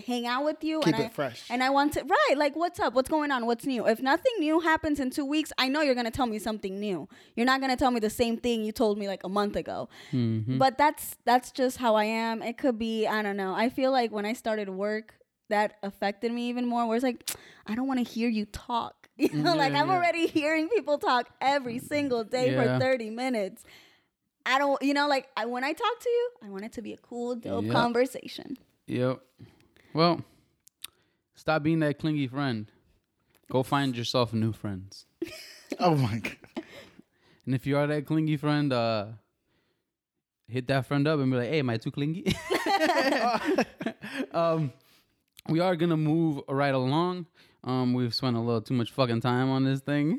[0.00, 1.42] hang out with you Keep and it I, fresh.
[1.50, 2.94] and I want to right, like what's up?
[2.94, 3.46] What's going on?
[3.46, 3.86] What's new?
[3.86, 6.78] If nothing new happens in 2 weeks, I know you're going to tell me something
[6.80, 7.08] new.
[7.36, 9.56] You're not going to tell me the same thing you told me like a month
[9.56, 9.88] ago.
[10.12, 10.58] Mm-hmm.
[10.58, 12.42] But that's that's just how I am.
[12.42, 13.54] It could be, I don't know.
[13.54, 15.14] I feel like when I started work,
[15.48, 16.86] that affected me even more.
[16.86, 17.28] Where it's like,
[17.66, 18.96] I don't want to hear you talk.
[19.20, 19.94] You know, like I'm yeah.
[19.96, 22.78] already hearing people talk every single day Yeah.
[22.78, 23.64] for 30 minutes.
[24.46, 26.80] I don't, you know, like I, when I talk to you, I want it to
[26.82, 27.72] be a cool, dope Yeah.
[27.72, 28.56] conversation.
[28.86, 29.20] Yep.
[29.92, 30.22] Well,
[31.34, 32.70] stop being that clingy friend.
[33.50, 35.06] Go find yourself new friends.
[35.78, 36.64] Oh my god.
[37.46, 39.06] And if you are that clingy friend, uh,
[40.48, 42.34] hit that friend up and be like, "Hey, am I too clingy?"
[44.32, 44.72] um,
[45.48, 47.26] we are gonna move right along.
[47.62, 50.18] Um, we've spent a little too much fucking time on this thing.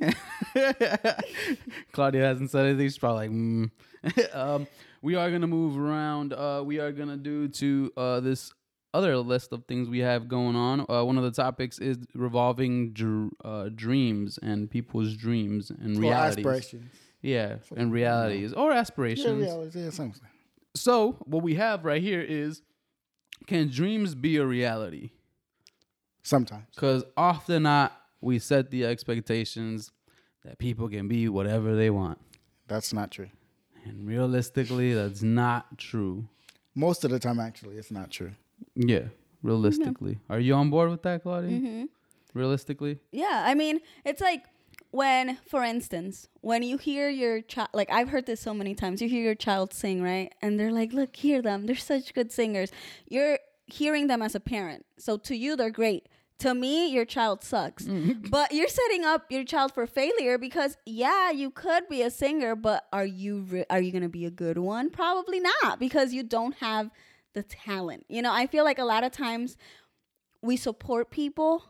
[1.91, 2.87] Claudia hasn't said anything.
[2.87, 4.35] She's probably like, mm.
[4.35, 4.67] um,
[5.01, 6.33] we are gonna move around.
[6.33, 8.53] Uh, we are gonna do to uh, this
[8.93, 10.85] other list of things we have going on.
[10.89, 16.01] Uh, one of the topics is revolving dr- uh, dreams and people's dreams and Or
[16.01, 16.45] realities.
[16.45, 16.91] aspirations.
[17.21, 19.75] Yeah, and realities or Yeah, aspirations.
[19.75, 20.21] Yeah, something.
[20.75, 22.61] So, what we have right here is
[23.47, 25.11] can dreams be a reality?
[26.23, 26.65] Sometimes.
[26.73, 29.91] Because often not, we set the expectations
[30.43, 32.19] that people can be whatever they want.
[32.67, 33.29] That's not true.
[33.85, 36.27] And realistically, that's not true.
[36.75, 38.31] Most of the time, actually, it's not true.
[38.75, 39.05] Yeah,
[39.43, 40.19] realistically.
[40.29, 41.51] Are you on board with that, Claudia?
[41.51, 41.85] Mm-hmm.
[42.33, 42.99] Realistically?
[43.11, 44.45] Yeah, I mean, it's like
[44.91, 49.01] when, for instance, when you hear your child, like I've heard this so many times,
[49.01, 50.33] you hear your child sing, right?
[50.41, 51.65] And they're like, look, hear them.
[51.65, 52.71] They're such good singers.
[53.07, 54.85] You're hearing them as a parent.
[54.97, 56.07] So to you, they're great.
[56.39, 57.87] To me, your child sucks.
[58.29, 62.55] but you're setting up your child for failure because, yeah, you could be a singer,
[62.55, 64.89] but are you re- are you gonna be a good one?
[64.89, 66.89] Probably not because you don't have
[67.33, 68.05] the talent.
[68.09, 69.57] You know, I feel like a lot of times
[70.41, 71.63] we support people,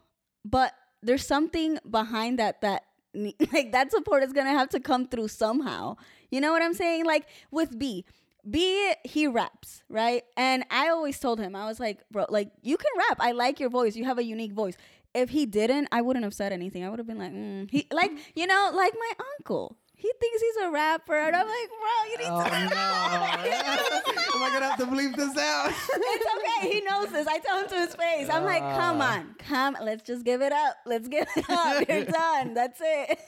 [0.46, 5.28] but there's something behind that that like that support is gonna have to come through
[5.28, 5.98] somehow.
[6.30, 7.06] You know what I'm saying?
[7.06, 8.06] Like with B.
[8.50, 10.24] B he raps, right?
[10.36, 13.18] And I always told him, I was like, bro, like you can rap.
[13.20, 13.96] I like your voice.
[13.96, 14.76] You have a unique voice.
[15.14, 16.86] If he didn't, I wouldn't have said anything.
[16.86, 17.70] I would have been like, mm.
[17.70, 19.78] he like, you know, like my uncle.
[20.02, 24.36] He thinks he's a rapper, and I'm like, bro, you need to." Oh, to.
[24.36, 25.70] Am I going to have to bleep this out?
[25.94, 26.74] it's okay.
[26.74, 27.28] He knows this.
[27.28, 28.28] I tell him to his face.
[28.28, 29.18] I'm like, come Ah.
[29.20, 29.78] on, come.
[29.80, 30.76] Let's just give it up.
[30.88, 31.88] Let's give it up.
[31.88, 32.56] You're done.
[32.56, 33.20] That's it.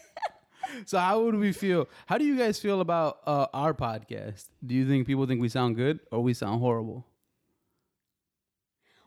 [0.88, 1.88] so, how would we feel?
[2.08, 4.48] How do you guys feel about uh, our podcast?
[4.66, 7.06] Do you think people think we sound good or we sound horrible?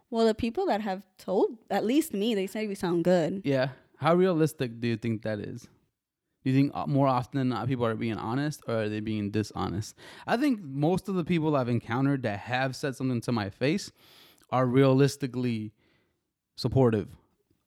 [0.09, 3.43] Well, the people that have told, at least me, they say we sound good.
[3.45, 3.71] Yeah.
[3.97, 5.67] How realistic do you think that is?
[6.47, 9.01] Do you think uh, more often than not people are being honest or are they
[9.01, 9.97] being dishonest?
[10.29, 13.91] I think most of the people I've encountered that have said something to my face
[14.53, 15.73] are realistically
[16.55, 17.09] supportive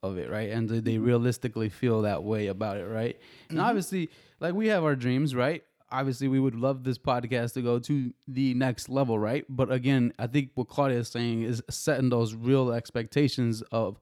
[0.01, 0.49] of it, right?
[0.49, 3.19] And they- they realistically feel that way about it, right?
[3.49, 5.61] And obviously, like we have our dreams, right?
[5.91, 9.43] Obviously, we would love this podcast to go to the next level, right?
[9.49, 13.99] But again, I think what Claudia is saying is setting those real expectations of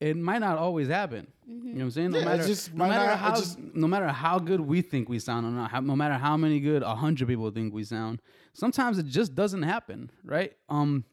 [0.00, 1.26] it might not always happen.
[1.46, 2.10] You know what I'm saying?
[2.10, 5.08] No Yeah, matter, just no matter not- how just- no matter how good we think
[5.08, 7.84] we sound, or not, how, no matter how many good a hundred people think we
[7.84, 8.20] sound,
[8.54, 10.52] sometimes it just doesn't happen, right?
[10.68, 11.04] Um,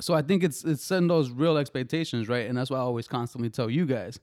[0.00, 2.48] so I think it's it's setting those real expectations, right?
[2.48, 4.18] And that's why I always constantly tell you guys,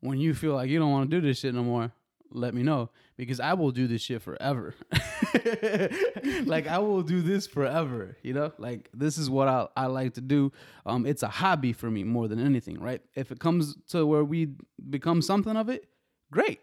[0.00, 1.92] when you feel like you don't want to do this shit no more,
[2.32, 4.74] let me know because I will do this shit forever.
[6.44, 8.52] like I will do this forever, you know?
[8.58, 10.52] Like this is what I I like to do.
[10.86, 13.02] Um it's a hobby for me more than anything, right?
[13.14, 14.54] If it comes to where we
[14.88, 15.88] become something of it,
[16.30, 16.60] great.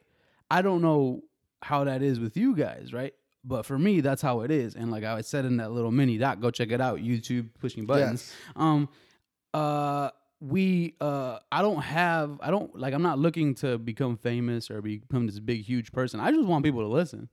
[0.50, 1.24] I don't know
[1.62, 3.14] how that is with you guys, right?
[3.44, 4.76] But for me, that's how it is.
[4.76, 7.00] And like I said in that little mini doc, go check it out.
[7.00, 8.34] YouTube pushing buttons.
[8.56, 8.90] Um
[9.54, 14.70] uh we uh I don't have I don't like I'm not looking to become famous
[14.70, 16.20] or become this big huge person.
[16.20, 17.30] I just want people to listen.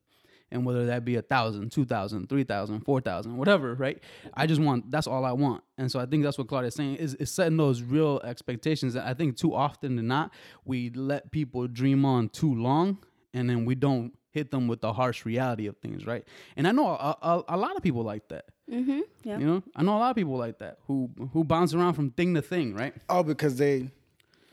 [0.50, 4.00] And whether that be a thousand, two thousand, three thousand, four thousand, whatever, right?
[4.34, 5.64] I just want that's all I want.
[5.78, 8.94] And so I think that's what Claudia's saying is, is setting those real expectations.
[8.94, 10.32] And I think too often than not,
[10.64, 12.98] we let people dream on too long
[13.32, 16.24] and then we don't hit them with the harsh reality of things, right?
[16.56, 18.46] And I know a, a, a lot of people like that.
[18.70, 19.00] Mm-hmm.
[19.24, 19.38] Yeah.
[19.38, 22.10] You know, I know a lot of people like that who who bounce around from
[22.10, 22.94] thing to thing, right?
[23.08, 23.90] Oh, because they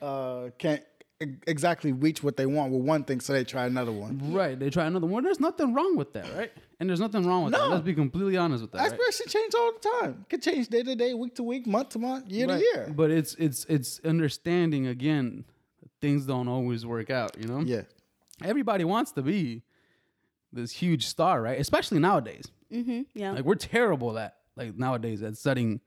[0.02, 0.82] uh, can't
[1.22, 4.32] e- exactly reach what they want with one thing, so they try another one.
[4.32, 4.58] Right.
[4.58, 5.24] They try another one.
[5.24, 6.52] There's nothing wrong with that, right?
[6.78, 7.68] And there's nothing wrong with that.
[7.70, 8.78] Let's be completely honest with that.
[8.78, 8.92] Right?
[8.92, 10.26] Aspiration change all the time.
[10.28, 12.58] Could change day to day, week to week, month to month, year Right.
[12.58, 12.92] to year.
[12.94, 15.44] But it's it's it's understanding again.
[16.00, 17.36] Things don't always work out.
[17.40, 17.60] You know.
[17.60, 17.82] Yeah.
[18.44, 19.62] Everybody wants to be
[20.52, 21.58] this huge star, right?
[21.60, 22.46] Especially nowadays.
[22.72, 23.02] Mm-hmm.
[23.14, 23.32] Yeah.
[23.32, 25.80] Like we're terrible at like nowadays at setting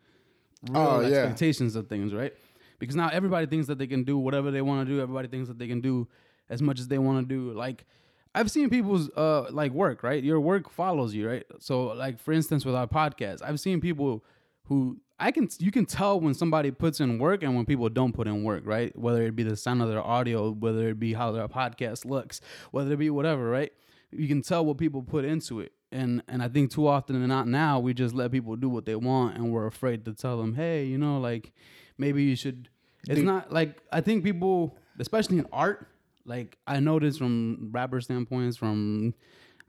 [0.69, 1.17] real Oh, yeah.
[1.17, 2.33] expectations of things, right?
[2.79, 5.01] Because now everybody thinks that they can do whatever they want to do.
[5.01, 6.07] Everybody thinks that they can do
[6.49, 7.51] as much as they want to do.
[7.53, 7.85] Like
[8.33, 10.23] I've seen people's uh like work, right?
[10.23, 11.45] Your work follows you, right?
[11.59, 14.23] So like for instance with our podcast, I've seen people
[14.65, 18.11] who I can you can tell when somebody puts in work and when people don't
[18.11, 18.93] put in work, right?
[18.97, 22.41] Whether it be the sound of their audio, whether it be how their podcast looks,
[22.71, 23.71] whether it be whatever, right?
[24.11, 25.71] You can tell what people put into it.
[25.99, 28.85] And and I think too often and not now we just let people do what
[28.85, 31.51] they want and we're afraid to tell them, hey, you know, like
[31.97, 32.69] maybe you should.
[33.07, 35.87] It's Do- not like I think people, especially in art,
[36.25, 39.13] like I noticed from rapper standpoints, from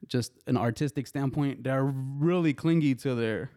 [0.09, 3.51] just an artistic standpoint, they're really clingy to their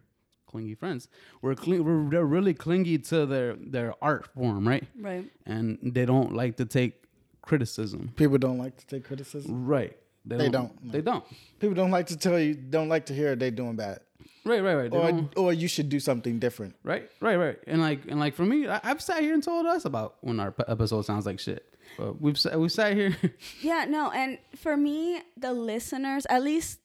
[0.47, 1.07] clingy friends.
[1.41, 4.85] We're, cling, we're they're really clingy to their their art form, right?
[4.99, 5.25] Right.
[5.45, 6.93] And they don't like to take
[7.41, 9.65] criticism, People don't like to take criticism.
[9.65, 9.95] right?
[10.25, 10.91] They don't, no.
[10.91, 11.23] They don't.
[11.59, 13.99] People don't like to tell you, don't like to hear they doing bad,
[14.45, 14.91] Right, right, right.
[14.91, 16.75] They or don't- or you should do something different.
[16.83, 17.57] Right, right, right.
[17.67, 20.39] And like, and like for me, I, I've sat here and told us about when
[20.39, 21.65] our p- episode sounds like shit.
[21.97, 23.15] But we've sat, we sat here.
[23.61, 26.79] Yeah, no, and for me, the listeners, at least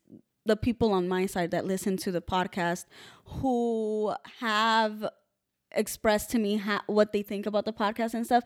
[0.46, 2.84] the people on my side that listen to the podcast,
[3.26, 5.06] who have
[5.72, 8.44] expressed to me ha- what they think about the podcast and stuff.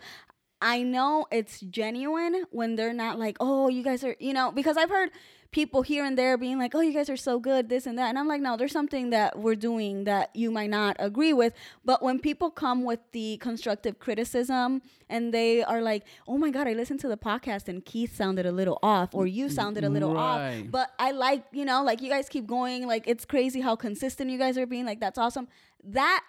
[0.61, 4.77] I know it's genuine when they're not like, oh, you guys are, you know, because
[4.77, 5.11] I've heard
[5.51, 8.09] people here and there being like, oh, you guys are so good, this and that.
[8.11, 11.55] And I'm like, no, there's something that we're doing that you might not agree with.
[11.85, 16.69] But when people come with the constructive criticism and they are like, oh my God,
[16.69, 19.89] I listened to the podcast and Keith sounded a little off or you sounded a
[19.89, 20.65] little Right.
[20.65, 20.71] off.
[20.71, 22.87] But I like, you know, like you guys keep going.
[22.87, 24.85] Like it's crazy how consistent you guys are being.
[24.85, 25.49] Like that's awesome.
[25.83, 26.23] That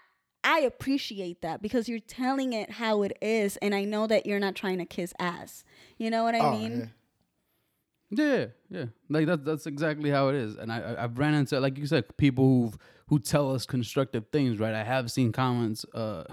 [0.44, 4.40] I appreciate that because you're telling it how it is, and I know that you're
[4.40, 5.64] not trying to kiss ass.
[5.98, 6.92] You know what I Oh, mean?
[8.10, 8.26] yeah.
[8.26, 8.86] yeah, yeah.
[9.10, 10.56] Like that's that's exactly how it is.
[10.56, 12.72] And I, I I've ran into like you said people who
[13.08, 14.60] who tell us constructive things.
[14.60, 14.74] Right.
[14.74, 15.86] I have seen comments.
[15.94, 16.24] Uh,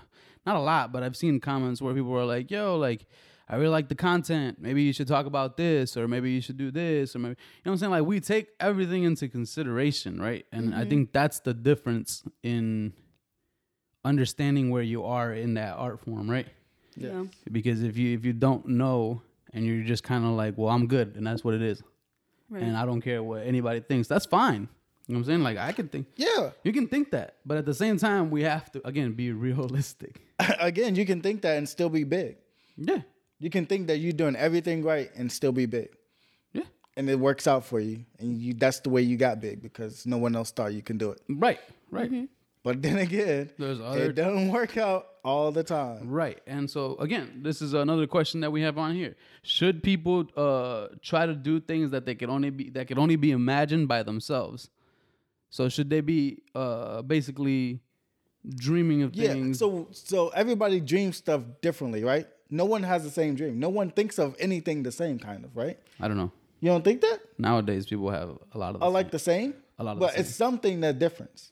[0.44, 3.06] not a lot, but I've seen comments where people are like, "Yo, like."
[3.48, 4.56] I really like the content.
[4.60, 7.62] Maybe you should talk about this, or maybe you should do this, or maybe you
[7.64, 7.90] know what I'm saying.
[7.92, 10.44] Like we take everything into consideration, right?
[10.50, 12.92] And I think that's the difference in
[14.10, 16.46] understanding where you are in that art form, right?
[16.98, 17.24] Yeah.
[17.52, 19.20] because if you if you don't know
[19.52, 21.82] and you're just kind of like well i'm good and that's what it is
[22.48, 22.62] Right.
[22.62, 24.62] and i don't care what anybody thinks that's fine
[25.06, 26.52] you know what i'm saying like i can think Yeah.
[26.64, 30.12] you can think that but at the same time we have to again be realistic
[30.70, 32.36] Again, you can think that and still be big.
[32.78, 33.02] yeah
[33.44, 35.88] You can think that you're doing everything right and still be big.
[36.58, 37.96] yeah And it works out for you.
[38.20, 40.96] And you that's the way you got big because no one else thought you can
[41.04, 41.20] do it.
[41.46, 42.26] right right mm-hmm.
[42.66, 46.08] But then again, There's other- it doesn't work out all the time.
[46.22, 50.18] right and so again this is another question that we have on here should people
[50.36, 53.88] uh try to do things that they can only be that can only be imagined
[53.88, 54.70] by themselves
[55.50, 56.20] so should they be
[56.54, 57.80] uh basically
[58.66, 59.24] dreaming of things?
[59.24, 59.32] Yeah.
[59.32, 62.26] things So so everybody dreams stuff differently, right?
[62.48, 63.58] No one has the same dream.
[63.58, 65.78] No one thinks of anything the same kind of, right?
[66.00, 67.18] i don't know You don't think that?
[67.38, 68.82] Nowadays, people have a lot of.
[68.82, 69.54] I like the same.
[69.78, 71.50] A lot of but the it's something that differs.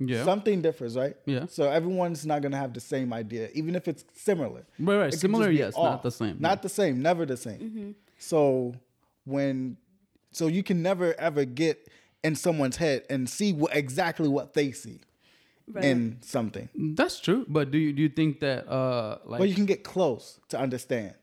[0.00, 1.14] Yeah, Something differs, right?
[1.26, 1.46] Yeah.
[1.46, 4.64] So everyone's not gonna have the same idea, even if it's similar.
[4.78, 5.12] right, right.
[5.14, 6.36] It Similar, just be yes, not the same.
[6.40, 7.94] Not the same, never the same.
[8.18, 8.74] So
[9.24, 9.76] when,
[10.32, 11.88] so you can never ever get
[12.24, 15.00] in someone's head and see what, exactly what they see
[15.72, 15.84] Right.
[15.84, 17.46] in something, That's true.
[17.48, 20.58] But do you do you think that uh like but you can get close to
[20.58, 21.14] understand.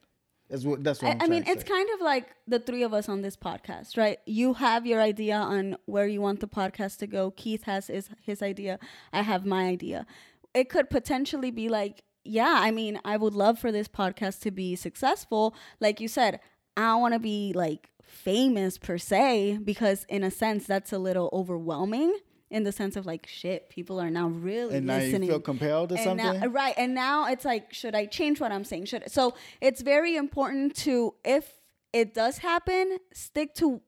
[0.48, 1.68] That's what that's what I, I mean, it's say.
[1.68, 4.18] kind of like the three of us on this podcast, right?
[4.26, 7.30] You have your idea on where you want the podcast to go.
[7.32, 8.78] Keith has his his idea.
[9.12, 10.06] I have my idea.
[10.54, 14.50] It could potentially be like, yeah, I mean, I would love for this podcast to
[14.50, 15.54] be successful.
[15.80, 16.40] Like you said,
[16.76, 21.28] I want to be like famous per se because in a sense that's a little
[21.32, 22.16] overwhelming
[22.50, 25.40] in the sense of like shit people are now really and now listening you feel
[25.40, 26.40] compelled to and something.
[26.40, 29.82] now, right and now it's like should i change what i'm saying should so it's
[29.82, 31.54] very important to if
[31.92, 33.80] it does happen stick to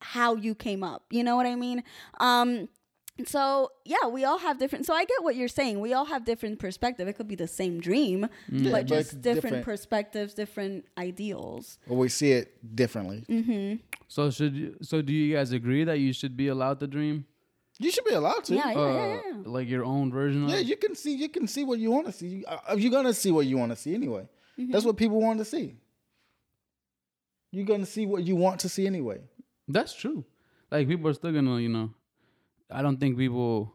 [0.00, 1.82] how you came up you know what i mean
[2.20, 2.68] um
[3.24, 6.24] so yeah we all have different so i get what you're saying we all have
[6.24, 9.64] different perspective it could be the same dream Yeah, but but just it's different, different.
[9.64, 13.24] perspectives different ideals or we see it differently.
[13.28, 13.76] mm-hmm.
[14.06, 17.24] so should you, so do you guys agree that you should be allowed to dream
[17.78, 18.54] You should be allowed to.
[18.54, 19.32] yeah yeah, uh, yeah, yeah.
[19.44, 20.66] like your own version of Yeah, it?
[20.66, 22.44] you can see you can see what you want to see.
[22.46, 24.28] Uh, You're gonna see what you want to see anyway.
[24.58, 24.72] Mm-hmm.
[24.72, 25.76] That's what people want to see.
[27.52, 29.20] You're gonna see what you want to see anyway.
[29.68, 30.24] That's true.
[30.70, 31.90] Like people are still gonna, you know,
[32.70, 33.72] I don't think people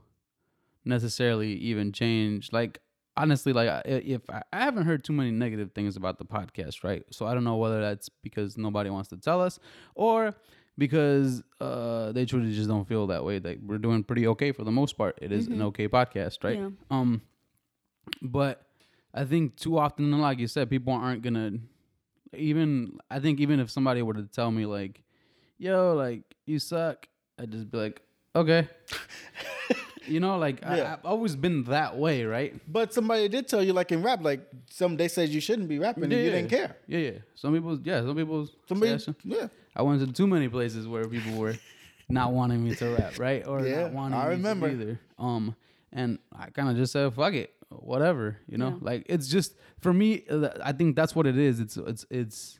[0.84, 2.52] necessarily even change.
[2.52, 2.80] Like
[3.16, 7.04] honestly, like if I, I haven't heard too many negative things about the podcast, right?
[7.12, 9.60] So I don't know whether that's because nobody wants to tell us
[9.96, 10.34] or
[10.82, 13.40] because uh, they truly just don't feel that way.
[13.40, 15.16] Like we're doing pretty okay for the most part.
[15.22, 16.58] It is an okay podcast, right?
[16.58, 16.70] Yeah.
[16.90, 17.22] Um,
[18.20, 18.66] but
[19.14, 21.60] I think too often, like you said, people aren't gonna
[22.36, 22.98] even.
[23.12, 25.04] I think even if somebody were to tell me like,
[25.60, 28.02] "Yo, like you suck," I'd just be like,
[28.36, 28.68] "Okay."
[30.08, 30.94] you know, like I, Yeah.
[30.94, 32.60] I've always been that way, right?
[32.68, 35.80] But somebody did tell you, like in rap, like some they said you shouldn't be
[35.80, 36.76] rapping, and you didn't care.
[36.88, 37.12] Yeah, yeah.
[37.36, 38.46] Some people, yeah, some people.
[38.48, 41.56] say I Somebody, should- yeah, I went to too many places where people were
[42.10, 43.46] not wanting me to rap, right?
[43.48, 44.70] Or Yeah, not wanting I me to remember.
[44.70, 45.00] either.
[45.20, 45.56] Um,
[45.94, 48.70] and I kind of just said, "Fuck it, whatever," you know.
[48.70, 48.78] Yeah.
[48.90, 50.24] Like it's just for me.
[50.30, 51.60] uh, I think that's what it is.
[51.60, 52.60] It's it's it's.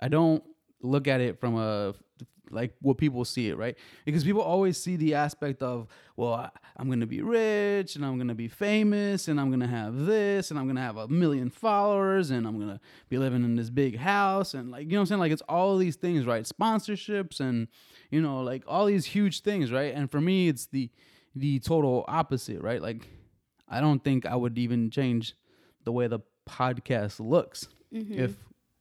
[0.00, 0.42] I don't
[0.82, 1.94] look at it from a
[2.50, 3.76] like what people see it, right?
[4.04, 8.18] Because people always see the aspect of, well, I, I'm gonna be rich and I'm
[8.18, 12.30] gonna be famous and I'm gonna have this and I'm gonna have a million followers
[12.30, 15.06] and I'm gonna be living in this big house and like you know what I'm
[15.06, 15.20] saying?
[15.20, 16.44] Like it's all these things, right?
[16.44, 17.68] Sponsorships and
[18.10, 19.94] you know, like all these huge things, right?
[19.94, 20.90] And for me it's the
[21.34, 22.82] the total opposite, right?
[22.82, 23.08] Like
[23.68, 25.34] I don't think I would even change
[25.84, 28.18] the way the podcast looks mm-hmm.
[28.18, 28.36] if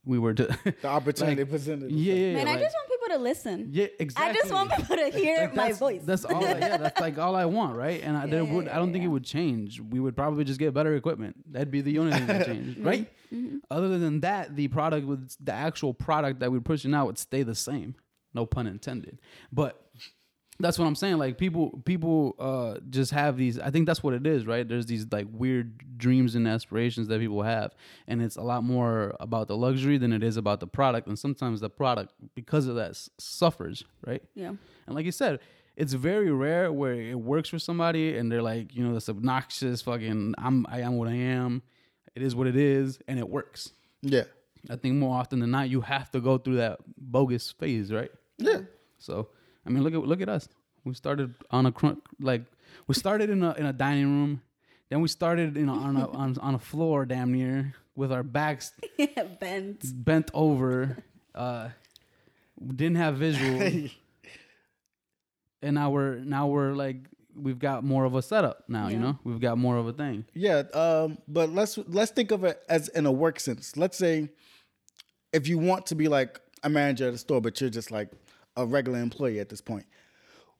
[0.06, 1.92] we were to The opportunity Like, presented.
[1.92, 3.70] yeah, yeah, yeah, Man, I just want people to listen.
[3.72, 4.30] yeah, exactly.
[4.30, 6.02] I just want people to hear Like, my voice.
[6.04, 6.44] That's all.
[6.46, 8.02] I, yeah, that's like all I want, right?
[8.04, 9.10] And I, there Yeah, would, I don't think yeah.
[9.10, 9.80] it would change.
[9.80, 11.36] We would probably just get better equipment.
[11.52, 13.10] That'd be the only thing that changed, right?
[13.34, 13.58] Mm-hmm.
[13.70, 17.44] Other than that, the product would, the actual product that we're pushing out would stay
[17.44, 17.96] the same.
[18.34, 19.20] No pun intended.
[19.52, 19.82] But
[20.62, 21.18] that's what I'm saying.
[21.18, 23.60] Like people, people uh, just have these.
[23.60, 24.68] I think that's what it is, right?
[24.68, 27.74] There's these like weird dreams and aspirations that people have,
[28.08, 31.08] and it's a lot more about the luxury than it is about the product.
[31.08, 34.24] And sometimes the product, because of that, s- suffers, right?
[34.36, 34.54] yeah.
[34.88, 35.40] And like you said,
[35.78, 39.82] it's very rare where it works for somebody and they're like, you know, this obnoxious
[39.82, 41.62] fucking I'm I am what I am.
[42.14, 43.72] It is what it is and it works.
[44.02, 44.24] Yeah.
[44.70, 48.12] I think more often than not you have to go through that bogus phase, right?
[48.38, 48.60] Yeah.
[48.98, 49.30] So,
[49.66, 50.48] I mean, look at look at us.
[50.84, 52.44] We started on a crunk like
[52.88, 54.42] we started in a in a dining room,
[54.90, 58.24] then we started in a, on a on, on a floor damn near with our
[58.24, 58.74] backs
[59.40, 59.84] Bent.
[60.06, 60.98] bent over.
[61.36, 61.70] Uh,
[62.76, 63.62] didn't have visual,
[65.62, 66.98] and now we're now we're like
[67.36, 68.88] we've got more of a setup now.
[68.88, 70.26] You know, we've got more of a thing.
[70.34, 73.78] Yeah, um, but let's let's think of it as in a work sense.
[73.78, 74.30] Let's say
[75.32, 78.10] if you want to be like a manager at a store, but you're just like
[78.56, 79.86] a regular employee at this point,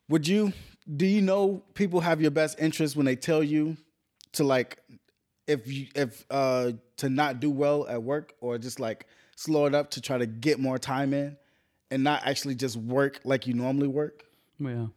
[0.10, 0.54] would you?
[0.96, 3.78] Do you know people have your best interest when they tell you
[4.34, 4.78] to like
[5.48, 9.76] if you if uh to not do well at work or just like slow it
[9.76, 11.38] up to try to get more time in
[11.90, 14.26] and not actually just work like you normally work?
[14.60, 14.88] Well, yeah.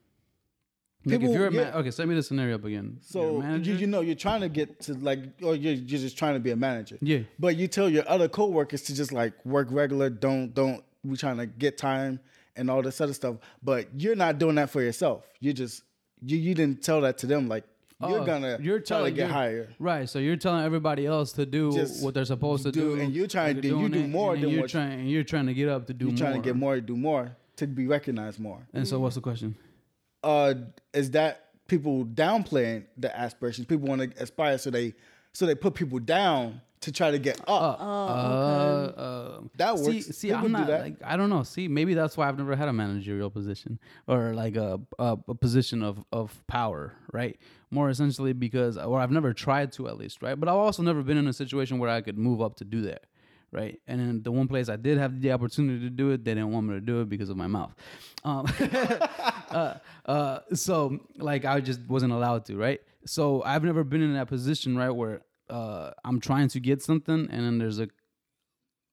[1.07, 1.76] Like People- if you're a yeah.
[1.76, 2.98] okay, send me the scenario up again.
[3.02, 6.35] So you, you know you're trying to get to like or you're, you're just trying
[6.35, 6.96] to be a manager.
[7.02, 7.20] Yeah.
[7.38, 11.37] But you tell your other coworkers to just like work regular, don't don't we trying
[11.37, 12.20] to get time
[12.57, 13.37] and all this other stuff.
[13.62, 15.25] But you're not doing that for yourself.
[15.40, 15.83] You just
[16.23, 17.64] you you didn't tell that to them like
[18.01, 19.69] you're Oh, gonna you're try to telling- get you're- higher.
[19.79, 23.01] Right, so you're telling everybody else to do Just what they're supposed to do, do,
[23.01, 25.01] and you're trying to- you're you do more and than you're what- trying.
[25.01, 26.19] and You're trying to get up to do You're more.
[26.19, 28.67] trying to get more, to do more to be recognized more.
[28.75, 29.55] And so, what's the question?
[30.23, 30.55] uh
[30.93, 33.67] is that people downplaying the aspirations.
[33.67, 34.95] People want to aspire, so they
[35.33, 37.81] so they put people down to try to get up.
[37.81, 40.07] Uh, uh, That works.
[40.07, 40.81] See, People I'm do not that.
[40.83, 41.42] like I don't know.
[41.42, 45.35] See, maybe that's why I've never had a managerial position or like a a, a
[45.35, 47.37] position of of power, right?
[47.70, 50.38] More essentially because, or I've never tried to at least, right?
[50.38, 52.83] But I've also never been in a situation where I could move up to do
[52.83, 53.03] that,
[53.51, 53.81] right?
[53.88, 56.53] And in the one place I did have the opportunity to do it, they didn't
[56.53, 57.75] want me to do it because of my mouth.
[58.25, 58.47] Um,
[59.51, 59.75] uh,
[60.07, 62.81] uh, so like I just wasn't allowed to, right?
[63.07, 67.28] So I've never been in that position, right, where uh, I'm trying to get something,
[67.30, 67.88] and then there's a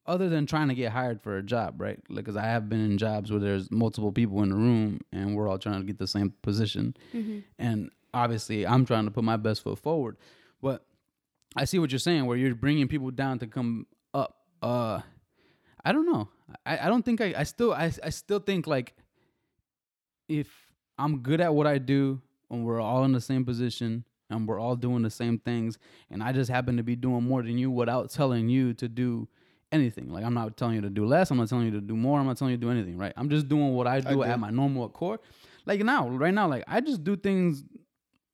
[0.05, 1.99] other than trying to get hired for a job, right?
[2.09, 5.35] Like, cause I have been in jobs where there's multiple people in the room and
[5.35, 6.95] we're all trying to get the same position,
[7.59, 10.17] and obviously I'm trying to put my best foot forward.
[10.61, 10.85] But
[11.55, 14.37] I see what you're saying, where you're bringing people down to come up.
[14.61, 15.01] Uh,
[15.83, 16.29] I don't know.
[16.65, 18.95] I, I don't think I, I still I, I still think like
[20.27, 20.47] if
[20.97, 24.59] I'm good at what I do and we're all in the same position and we're
[24.59, 25.77] all doing the same things
[26.09, 29.27] and I just happen to be doing more than you without telling you to do
[29.71, 30.11] anything.
[30.11, 32.19] Like I'm not telling you to do less, I'm not telling you to do more,
[32.19, 33.13] I'm not telling you to do anything, right?
[33.15, 34.31] I'm just doing what I do agree.
[34.31, 35.19] at my normal core.
[35.65, 37.63] Like now, right now, like I just do things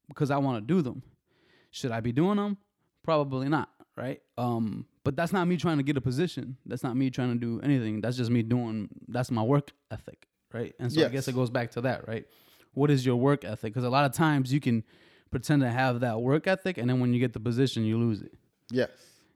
[0.08, 1.04] because I want to do them.
[1.72, 2.58] Should I be doing them?
[3.04, 4.22] Probably not, right?
[4.38, 6.58] Um, but that's not me trying to get a position.
[6.66, 8.02] That's not me trying to do anything.
[8.02, 8.90] That's just me doing.
[9.08, 10.74] That's my work ethic, right?
[10.80, 12.26] And so I guess it goes back to that, right?
[12.74, 13.74] What is your work ethic?
[13.74, 14.84] Because a lot of times you can
[15.32, 18.22] pretend to have that work ethic, and then when you get the position, you lose
[18.22, 18.34] it.
[18.72, 18.90] Yes.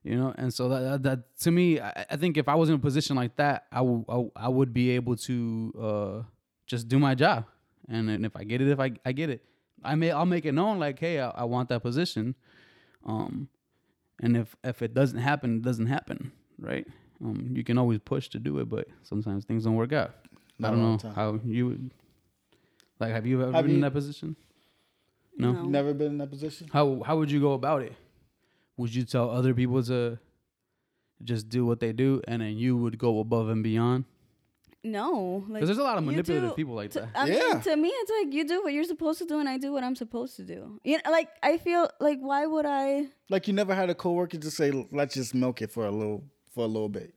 [0.03, 2.69] You know, and so that, that, that to me, I, I think if I was
[2.69, 6.23] in a position like that, I would I, I would be able to uh,
[6.65, 7.45] just do my job,
[7.87, 9.43] and, and if I get it, if I, I get it,
[9.83, 12.33] I may I'll make it known like, hey, I, I want that position,
[13.05, 13.47] um,
[14.21, 16.87] and if if it doesn't happen, it doesn't happen, right?
[17.23, 20.15] Um, you can always push to do it, but sometimes things don't work out.
[20.57, 21.93] Not I don't know how you would.
[22.99, 24.35] Like, have you ever Have been in that position?
[25.37, 25.51] No.
[25.53, 25.63] No.
[25.63, 26.67] Never been in that position.
[26.71, 27.93] How how would you go about it?
[28.77, 30.17] Would you tell other people to
[31.23, 34.05] just do what they do, and then you would go above and beyond?
[34.83, 35.43] no.
[35.47, 37.09] Like, Because there's a lot of manipulative do- people like to, that.
[37.13, 37.53] I Yeah.
[37.53, 39.71] mean, to me, it's like you do what you're supposed to do, and I do
[39.71, 40.79] what I'm supposed to do.
[40.83, 43.07] You know, like I feel like why would I?
[43.29, 46.23] Like you never had a coworker just say, "Let's just milk it for a little
[46.53, 47.13] for a little bit."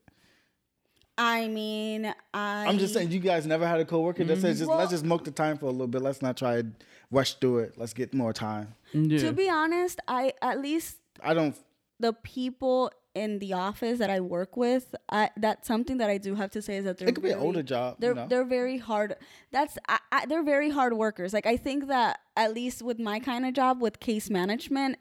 [1.16, 2.66] I mean, I.
[2.66, 4.58] I'm just saying, you guys never had a coworker that says, mm-hmm.
[4.58, 6.02] "Just Well- let's just milk the time for a little bit.
[6.02, 6.68] Let's not try to
[7.10, 7.74] rush through it.
[7.76, 9.18] Let's get more time." yeah.
[9.18, 11.56] To be honest, I at least I don't.
[12.00, 16.34] the people in the office that I work with, I, that's something that I do
[16.34, 17.96] have to say is that they're It could be an older job.
[18.00, 18.26] They're you know?
[18.26, 19.14] they're very hard.
[19.52, 21.32] That's I, I, they're very hard workers.
[21.32, 24.98] Like I think that at least with my kind of job with case management,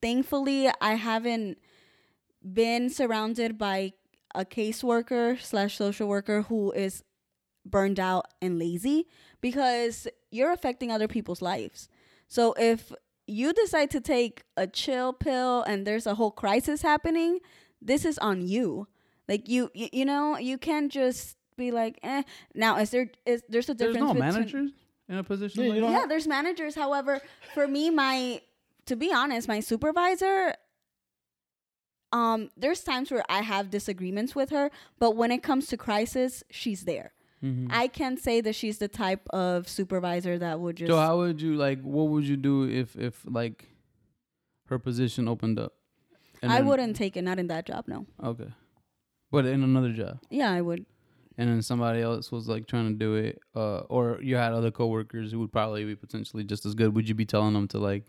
[0.00, 1.58] thankfully I haven't
[2.44, 3.94] been surrounded by
[4.34, 7.02] a caseworker slash social worker who is
[7.64, 9.06] burned out and lazy
[9.40, 11.88] because you're affecting other people's lives.
[12.28, 12.92] So if
[13.26, 17.38] you decide to take a chill pill and there's a whole crisis happening,
[17.80, 18.88] this is on you.
[19.28, 22.22] Like you, you, you know, you can't just be like, eh.
[22.54, 23.78] Now, is there is there's a difference?
[23.78, 24.70] There's difference no between managers
[25.08, 26.00] in a position Yeah, like you don't that?
[26.00, 26.74] yeah, there's managers.
[26.74, 27.20] However,
[27.54, 28.40] for me, my
[28.86, 30.54] to be honest, my supervisor,
[32.12, 36.42] um, there's times where I have disagreements with her, but when it comes to crisis,
[36.50, 37.12] she's there.
[37.42, 37.68] Mhm.
[37.70, 41.40] I can say that she's the type of supervisor that would just So how would
[41.42, 41.80] you like?
[41.82, 43.68] What would you do if if like
[44.66, 45.72] her position opened up?
[46.42, 48.06] I then- wouldn't take it, not in that job, no.
[48.22, 48.52] Okay,
[49.30, 50.86] but in another job, Yeah, I would.
[51.36, 54.70] and then somebody else was like trying to do it, uh, or you had other
[54.70, 56.94] coworkers who would probably be potentially just as good.
[56.94, 58.04] Would you be telling them to like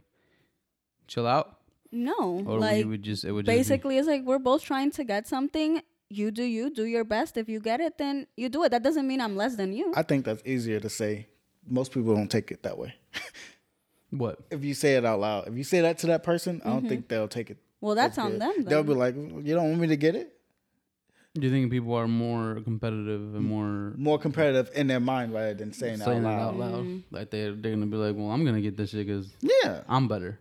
[1.07, 1.57] chill out,
[1.93, 4.89] No, or like you would just it would just basically it's like we're both trying
[4.91, 5.81] to get something.
[6.09, 7.37] You do you, do your best.
[7.37, 8.69] If you get it, then you do it.
[8.69, 9.93] That doesn't mean I'm less than you.
[9.95, 11.27] I think that's easier to say.
[11.67, 12.93] Most people don't take it that way.
[14.09, 14.39] what?
[14.51, 16.87] if you say it out loud, if you say that to that person, I don't
[16.89, 17.57] think they'll take it.
[17.81, 18.41] well, that's on good.
[18.41, 18.63] them.
[18.65, 20.35] They'll be like, "You don't want me to get it."
[21.35, 25.55] Do you think people are more competitive and more More competitive in their mind rather
[25.55, 26.71] than saying, saying it it out out loud.
[26.73, 26.83] loud?
[26.83, 27.15] Mm-hmm.
[27.15, 30.07] Like they they're gonna be like, well, I'm gonna get this shit because Yeah, I'm
[30.07, 30.39] better.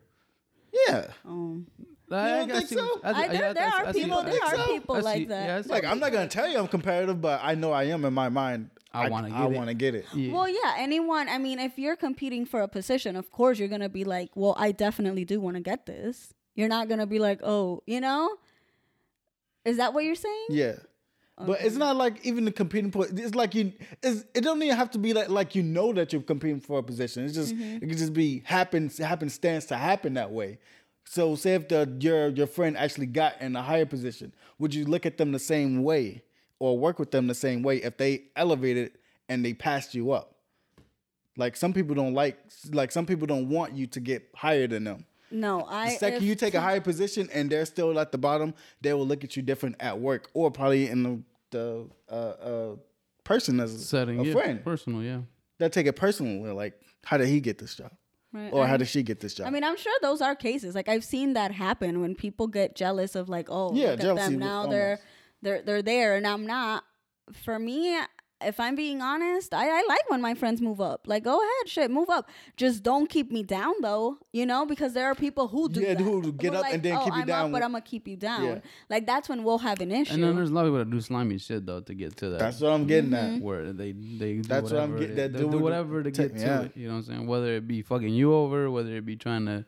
[0.93, 1.07] Yeah.
[1.25, 1.67] Um,
[2.09, 2.85] Like, don't think see so?
[2.85, 4.19] what- I, there, yeah, there I are see- people.
[4.19, 4.67] I There are so.
[4.67, 5.47] people I like that.
[5.67, 8.13] yeah, Like I'm not gonna tell you I'm competitive, but I know I am in
[8.13, 8.71] my mind.
[8.95, 10.05] I wanna I get want to get it.
[10.15, 10.33] Yeah.
[10.35, 11.27] Well, yeah, anyone.
[11.31, 14.55] I mean, if you're competing for a position, of course you're gonna be like, "Well,
[14.59, 18.37] I definitely do want to get this." You're not gonna be like, "Oh, you know."
[19.65, 20.47] Is that what you're saying?
[20.51, 20.75] Yeah.
[21.45, 23.19] But it's not like even the competing point.
[23.19, 23.73] It's like you.
[24.03, 26.79] It's, it don't even have to be like like you know that you're competing for
[26.79, 27.25] a position.
[27.25, 27.77] It's just Mm-hmm.
[27.83, 30.59] it could just be happens happenstance to happen that way.
[31.05, 34.85] So say if the your your friend actually got in a higher position, would you
[34.85, 36.23] look at them the same way
[36.59, 38.93] or work with them the same way if they elevated
[39.29, 40.37] and they passed you up?
[41.37, 42.39] Like some people don't like
[42.73, 45.07] like some people don't want you to get higher than them.
[45.31, 45.91] No, I.
[45.93, 48.93] The second if- you take a higher position and they're still at the bottom, they
[48.93, 52.77] will look at you different at work or probably in the the uh, uh,
[53.25, 54.65] person as a, setting, a yeah, friend.
[54.65, 55.21] personal, yeah.
[55.59, 57.93] They'll take it personally, like how did he get this job,
[58.33, 59.47] Right, or how did she get this job?
[59.47, 60.75] I mean, I'm sure those are cases.
[60.75, 64.31] Like I've seen that happen when people get jealous of like, oh, Yeah, look at
[64.31, 64.71] them now almost.
[64.71, 64.99] they're
[65.43, 66.85] they're they're there and I'm not.
[67.45, 67.97] For me,
[68.47, 71.03] if I'm being honest, I, I like when my friends move up.
[71.07, 72.29] Like, go ahead, shit, move up.
[72.57, 75.95] Just don't keep me down though, you know, because there are people who do Yeah,
[75.95, 76.03] that.
[76.03, 77.83] who get are up and then oh, keep you I'm down Up, but I'm gonna
[77.83, 78.45] keep you down.
[78.45, 78.59] Yeah.
[78.91, 80.15] Like that's when we'll have an issue.
[80.15, 82.31] And then there's a lot of people that do slimy shit though to get to
[82.31, 82.39] that.
[82.39, 83.37] That's what I'm getting Mm-hmm.
[83.37, 83.43] at.
[83.43, 86.03] where they they do That's what I'm whatever getting- they- that they'll do do whatever
[86.03, 86.61] to take- get to yeah.
[86.63, 86.73] it.
[86.77, 87.27] You know what I'm saying?
[87.27, 89.65] Whether it be fucking you over, whether it be trying to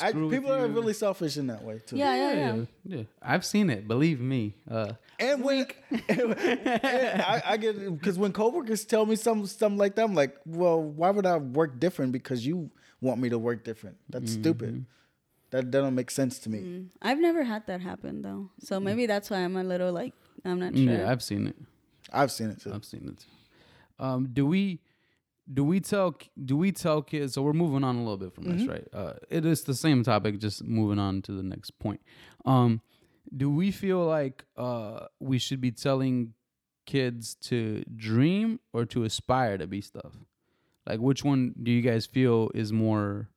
[0.00, 1.96] I, screw people are really selfish in that way too.
[1.96, 2.96] Yeah, yeah, yeah, yeah.
[2.96, 3.02] yeah.
[3.20, 3.86] I've seen it.
[3.86, 4.54] Believe me.
[4.70, 4.92] Uh,
[5.22, 5.66] And when
[6.08, 6.34] and
[7.22, 10.82] I, I get because when coworkers tell me some something like that, I'm like, well,
[10.82, 12.70] why would I work different because you
[13.00, 13.96] want me to work different?
[14.08, 14.42] That's Mm-hmm.
[14.42, 14.86] stupid.
[15.50, 16.58] That that don't make sense to me.
[16.60, 16.88] Mm.
[17.02, 20.14] I've never had that happen though, so maybe that's why I'm a little like
[20.44, 20.84] I'm not sure.
[20.92, 21.56] Yeah, I've seen it.
[22.12, 22.72] I've seen it too.
[22.74, 23.26] I've seen it.
[24.02, 24.80] Um, do we
[25.52, 27.34] do we tell do we tell kids?
[27.34, 28.88] So we're moving on a little bit from this, right?
[28.94, 32.00] Uh, it is the same topic, just moving on to the next point.
[32.46, 32.80] Um,
[33.34, 36.34] do we feel like uh, we should be telling
[36.86, 40.12] kids to dream or to aspire to be stuff?
[40.86, 43.28] Like, which one do you guys feel is more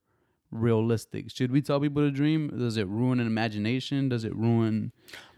[0.51, 1.29] realistic?
[1.31, 2.49] Should we tell people to dream?
[2.49, 4.09] Does it ruin an imagination?
[4.09, 4.91] Does it ruin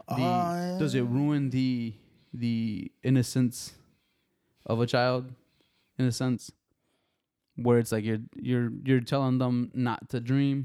[0.08, 0.22] the?
[0.22, 1.94] Uh, does it ruin the
[2.32, 3.72] the innocence
[4.66, 5.32] of a child,
[5.98, 6.50] in a sense,
[7.56, 10.64] where it's like you're you're you're telling them not to dream,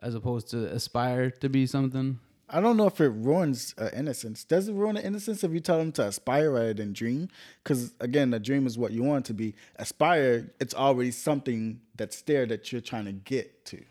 [0.00, 2.18] as opposed to aspire to be something?
[2.52, 4.42] I don't know if it ruins uh, innocence.
[4.44, 7.28] Does it ruin the innocence if you tell them to aspire rather than dream?
[7.62, 9.54] Because again, a dream is what you want to be.
[9.76, 13.82] Aspire, it's already something that's there that you're trying to get to.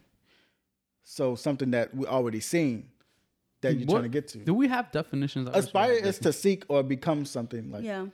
[1.03, 2.89] So something that we already seen
[3.61, 4.39] that you're What- trying to get to.
[4.39, 5.47] Do we have definitions?
[5.47, 7.83] I wish we Aspire had is to seek or become something like.
[7.83, 8.07] yeah.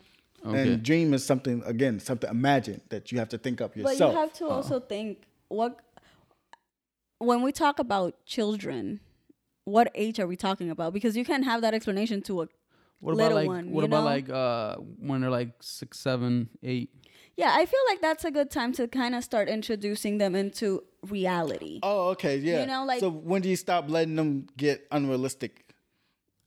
[0.45, 0.73] Okay.
[0.73, 3.83] And dream is something again, something imagined that you have to think up yourself.
[3.85, 4.13] But yourself.
[4.13, 5.79] you have to also think what
[7.17, 8.99] when we talk about children,
[9.65, 10.93] what age are we talking about?
[10.93, 12.47] Because you can't have that explanation to a
[13.01, 14.05] What little about like one, what you about know?
[14.05, 14.75] like uh
[15.07, 16.89] when they're like six, seven, eight?
[17.37, 17.51] yeah.
[17.53, 21.79] I feel like that's a good time to kind of start introducing them into reality.
[21.83, 22.61] oh, okay, yeah.
[22.61, 25.61] You know, like- so when do you stop letting them get unrealistic?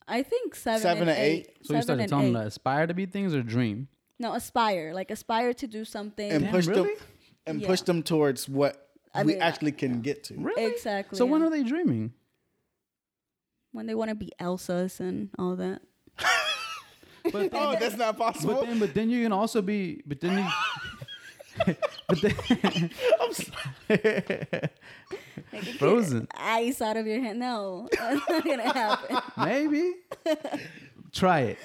[0.07, 1.39] I think seven, Seven and and eight?
[1.41, 1.47] eight.
[1.67, 3.87] So you Seven started and telling them to aspire to be things or dream.
[4.17, 4.91] No, aspire.
[4.93, 6.31] Like aspire to do something.
[6.31, 6.95] and Damn, push really?
[6.95, 7.03] them
[7.45, 7.67] and Yeah.
[7.67, 10.33] push them towards what I we mean, actually can get to.
[10.35, 10.65] Really?
[10.65, 11.15] Exactly.
[11.17, 12.13] So when are they dreaming?
[13.71, 15.81] When they want to be Elsa's and all that.
[17.31, 18.55] But Oh, that's not possible.
[18.55, 20.01] But then, but then you can also be.
[20.05, 20.45] But then you.
[22.07, 22.89] but then,
[25.51, 26.27] Like, you Frozen.
[26.33, 27.39] Ice out of your hand.
[27.39, 29.17] No, that's not gonna happen.
[29.37, 29.93] maybe
[31.11, 31.57] try it.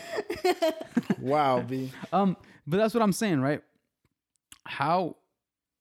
[1.20, 1.92] wow, B.
[2.12, 2.36] Um,
[2.66, 3.62] but that's what I'm saying, right?
[4.64, 5.16] How?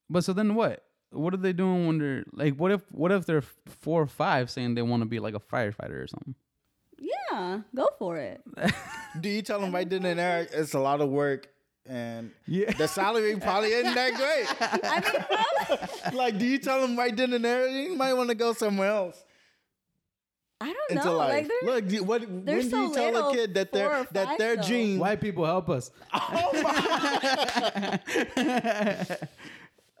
[0.08, 0.84] But so then what?
[1.14, 2.54] What are they doing when they're like?
[2.56, 3.42] What if what if they're
[3.80, 6.34] four or five saying they want to be like a firefighter or something?
[6.98, 8.42] Yeah, go for it.
[9.20, 11.48] Do you tell them right then and there it's a lot of work
[11.86, 12.72] and Yeah.
[12.72, 14.46] the salary probably isn't that great?
[14.84, 18.34] I mean, like, do you tell them right then and there you might want to
[18.34, 19.22] go somewhere else
[20.60, 21.16] I don't into know.
[21.18, 21.48] life?
[21.48, 24.06] Like, Look, do- what, when do so you tell a kid that four their or
[24.12, 24.62] that their though.
[24.62, 24.98] dream?
[24.98, 25.90] White people help us.
[26.12, 27.98] Oh my!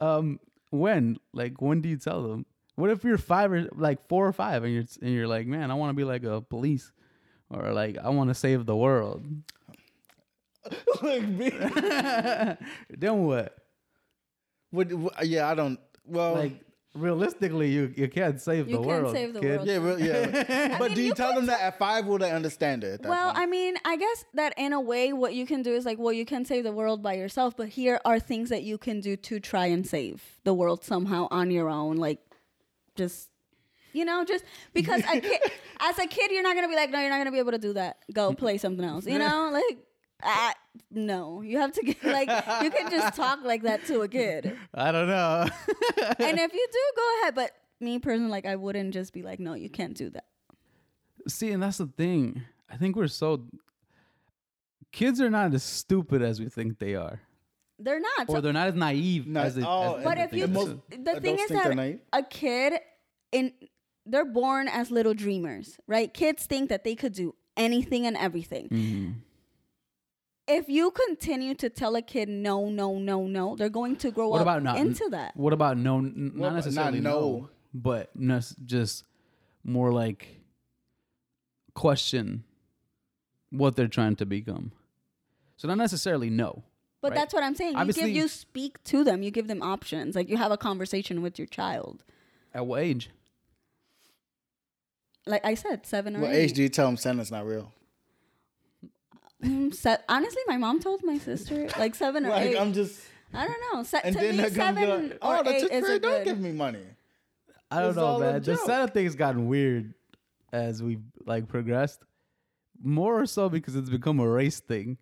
[0.00, 0.40] um,
[0.74, 1.18] when?
[1.32, 2.46] Like, when do you tell them?
[2.76, 5.70] What if you're five or like four or five, and you're and you're like, man,
[5.70, 6.90] I want to be like a police,
[7.50, 9.24] or like I want to save the world.
[11.02, 11.50] like B.
[12.90, 13.54] then what?
[14.70, 15.78] What- what- yeah, I don't.
[16.04, 16.63] Well, Like
[16.94, 19.14] realistically, you you can't save You the can't world.
[19.14, 19.56] save the kid.
[19.56, 19.68] world.
[19.68, 20.78] yeah, real, yeah.
[20.78, 22.06] but mean, do you, you tell them that at five?
[22.06, 22.94] Will they understand it?
[22.94, 23.38] At that well, point?
[23.38, 26.12] I mean, I guess that in a way, what you can do is like, well,
[26.12, 29.16] you can save the world by yourself, but here are things that you can do
[29.16, 31.96] to try and save the world somehow on your own.
[31.96, 32.20] Like,
[32.94, 33.28] just,
[33.92, 35.40] you know, just because a kid,
[35.80, 37.58] as a kid, you're not gonna be like, no, you're not gonna be able to
[37.58, 37.98] do that.
[38.12, 39.06] Go play something else.
[39.06, 39.78] You know, like.
[40.22, 40.54] I,
[40.90, 42.28] no, you have to get like
[42.62, 45.46] you can just talk like that to a kid, I don't know.
[46.18, 47.34] and if you do, go ahead.
[47.34, 50.24] But me personally, like I wouldn't just be like, no, you can't do that.
[51.28, 52.42] See, and that's the thing.
[52.70, 53.44] I think we're so
[54.92, 57.20] kids are not as stupid as we think they are,
[57.78, 58.28] They're not.
[58.28, 59.62] or So- they're not as naive Not- as they.
[59.64, 62.74] oh, as But if you, most- the thing is that a kid
[63.32, 63.52] in
[64.06, 66.12] they're born as little dreamers, right?
[66.12, 68.68] Kids think that they could do anything and everything.
[68.68, 69.10] Mm-hmm.
[70.46, 74.28] If you continue to tell a kid no, no, no, no, they're going to grow
[74.28, 75.34] What up about not into that.
[75.36, 75.98] What about no?
[75.98, 77.48] n- What Not necessarily not no, no?
[77.72, 79.04] but nes- just
[79.64, 80.40] more like
[81.74, 82.44] question
[83.50, 84.72] what they're trying to become.
[85.56, 86.62] So not necessarily no.
[87.00, 87.20] But right?
[87.20, 87.72] that's what I'm saying.
[87.72, 89.22] You Obviously- give you speak to them.
[89.22, 90.14] You give them options.
[90.14, 92.04] Like you have a conversation with your child.
[92.52, 93.10] At what age?
[95.26, 96.36] Like I said, seven or what eight.
[96.44, 97.72] age do you tell them Santa's not real?
[99.44, 102.56] Mm, se- honestly, my mom told my sister like seven or Like eight.
[102.58, 103.00] I'm just,
[103.32, 103.82] I don't know.
[103.82, 105.68] Se- and to then me, they're gonna be seven like, or "Oh, the eight is
[105.68, 106.24] fairy a don't good.
[106.24, 106.84] give me money."
[107.70, 108.34] I don't It's know, all a man.
[108.34, 108.60] The joke.
[108.66, 109.94] Santa thing's gotten weird
[110.52, 112.00] as we've like progressed.
[112.82, 114.98] More so because it's become a race thing.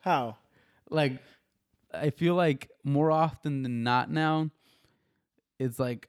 [0.00, 0.36] How?
[0.90, 1.20] Like,
[1.92, 4.50] I feel like more often than not now,
[5.58, 6.08] it's like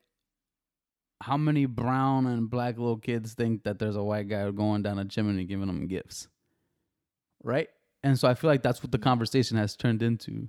[1.22, 5.00] how many brown and black little kids think that there's a white guy going down
[5.00, 6.28] a chimney giving them gifts,
[7.44, 7.70] right?
[8.04, 10.48] And so I feel like that's what the conversation has turned into.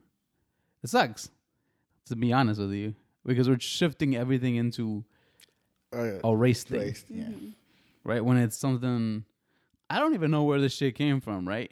[0.82, 1.30] It sucks,
[2.06, 2.94] to be honest with you,
[3.26, 5.04] because we're shifting everything into
[5.92, 7.24] Uh, a race thing race, yeah.
[7.24, 7.48] Mm-hmm.
[8.04, 8.24] right?
[8.24, 9.24] When it's something
[9.90, 11.70] I don't even know where this shit came from, right?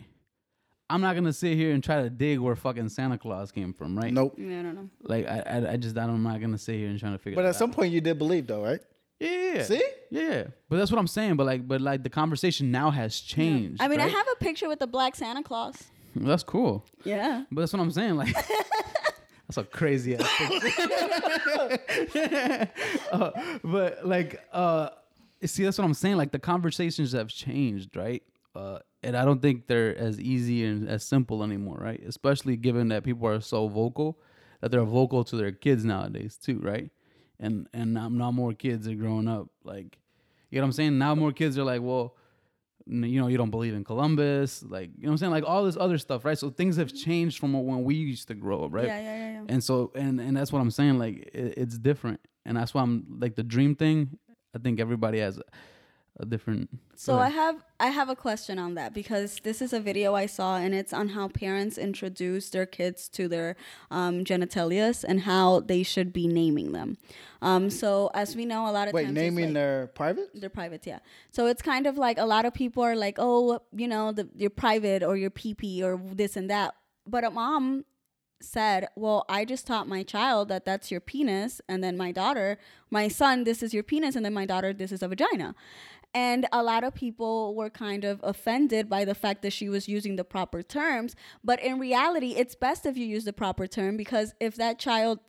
[0.91, 3.97] I'm not gonna sit here and try to dig where fucking Santa Claus came from,
[3.97, 4.13] right?
[4.13, 4.35] Nope.
[4.39, 4.91] Yeah, I don't know.
[5.03, 7.39] Like I, I, I just I'm not gonna sit here and trying to figure.
[7.39, 7.43] Out.
[7.43, 7.77] But that at some out.
[7.77, 8.81] point, you did believe, though, right?
[9.21, 9.63] yeah, yeah, yeah.
[9.65, 9.83] See?
[10.11, 10.45] Yeah.
[10.69, 11.37] But that's what I'm saying.
[11.37, 13.83] But like, but like the conversation now has changed.
[13.83, 15.85] I mean, I have a picture with the black Santa Claus.
[16.15, 16.85] That's cool.
[17.05, 17.45] Yeah.
[17.51, 18.17] But that's what I'm saying.
[18.17, 18.35] Like,
[19.49, 21.79] that's a crazy ass picture.
[23.13, 23.31] Uh,
[23.65, 24.91] but like, uh,
[25.45, 26.17] see, that's what I'm saying.
[26.17, 28.23] Like, the conversations have changed, right?
[28.55, 32.03] Uh, and I don't think they're as easy and as simple anymore, right?
[32.07, 34.19] Especially given that people are so vocal
[34.61, 36.91] that they're vocal to their kids nowadays too, right?
[37.41, 39.99] And and now, now more kids are growing up like,
[40.51, 40.99] you know what I'm saying?
[40.99, 42.17] Now more kids are like, well,
[42.87, 45.33] you know, you don't believe in Columbus, like, you know what I'm saying?
[45.33, 46.39] Like all this other stuff, right?
[46.39, 48.87] So things have changed from when we used to grow up, right?
[48.87, 49.45] Yeah, yeah, yeah, yeah.
[49.49, 50.99] And so, and and that's what I'm saying.
[50.99, 54.19] Like, it, it's different, and that's why I'm like the dream thing.
[54.55, 55.39] I think everybody has
[56.21, 56.69] a different.
[56.97, 60.27] So I have I have a question on that because this is a video I
[60.27, 63.55] saw and it's on how parents introduce their kids to their
[63.91, 66.99] um, genitalias and how they should be naming them.
[67.41, 70.31] Um, so as we know, a lot of Wait, times naming like- their private?
[70.35, 70.99] they're private, yeah.
[71.31, 74.29] So it's kind of like a lot of people are like, oh, you know, the,
[74.35, 76.75] your private or your PP or this and that.
[77.07, 77.85] But a mom
[78.41, 82.57] said, well, I just taught my child that that's your penis, and then my daughter,
[82.91, 85.55] my son, this is your penis, and then my daughter, this is a vagina.
[86.15, 89.89] And a lot of people were kind of offended by the fact that she was
[89.89, 91.15] using the proper terms.
[91.45, 95.21] But in reality, it's best if you use the proper term because if that child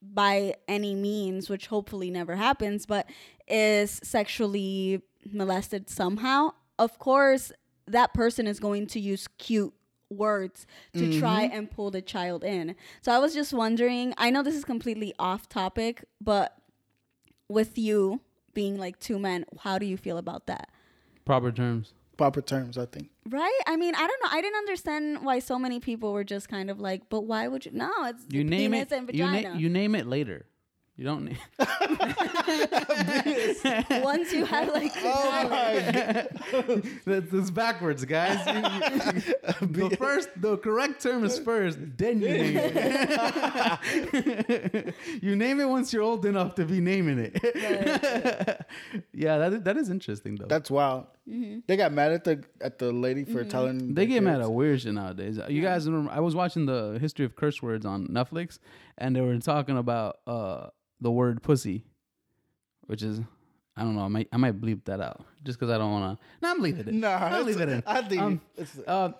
[0.00, 3.08] by any means, which hopefully never happens, but
[3.46, 7.52] is sexually molested somehow, of course,
[7.86, 9.74] that person is going to use cute
[10.10, 11.18] words to mm-hmm.
[11.18, 12.74] try and pull the child in.
[13.02, 16.56] So I was just wondering, I know this is completely off topic, but
[17.48, 18.20] with you
[18.60, 20.66] being like two men, how do you feel about that?
[21.24, 21.92] proper terms.
[22.16, 23.06] Proper terms, I think.
[23.38, 23.60] Right?
[23.72, 24.30] I mean, I don't know.
[24.36, 27.62] I didn't understand why so many people were just kind of like, but why would
[27.66, 27.72] you?
[27.84, 28.96] No, it's You name penis it.
[28.96, 29.50] and You, vagina.
[29.52, 30.40] na- you name it later.
[30.98, 31.24] You don't.
[31.26, 31.38] Name-
[34.02, 36.26] Once you have like, Oh my
[37.06, 38.44] That's, that's backwards, guys.
[38.46, 38.68] You- you-
[39.90, 43.94] the first, the correct term is first, then you name it.
[45.22, 47.38] you name it once you're old enough to be naming it.
[49.12, 50.46] yeah, that is, that is interesting though.
[50.46, 51.06] That's wild.
[51.26, 53.94] They got mad at the at the lady for telling.
[53.94, 55.38] they their get mad at weird shit nowadays.
[55.48, 58.58] You guys, remember, I was watching the history of curse words on Netflix,
[58.96, 60.68] and they were talking about uh,
[61.00, 61.84] the word pussy,
[62.86, 63.20] which is.
[63.76, 64.02] I don't know.
[64.02, 66.24] I might I might bleep that out just because I don't want to.
[66.42, 66.94] No, I'm leaving it.
[66.94, 67.82] No, Nah, I'll leave it in.
[67.86, 69.12] I think Um, it's Uh,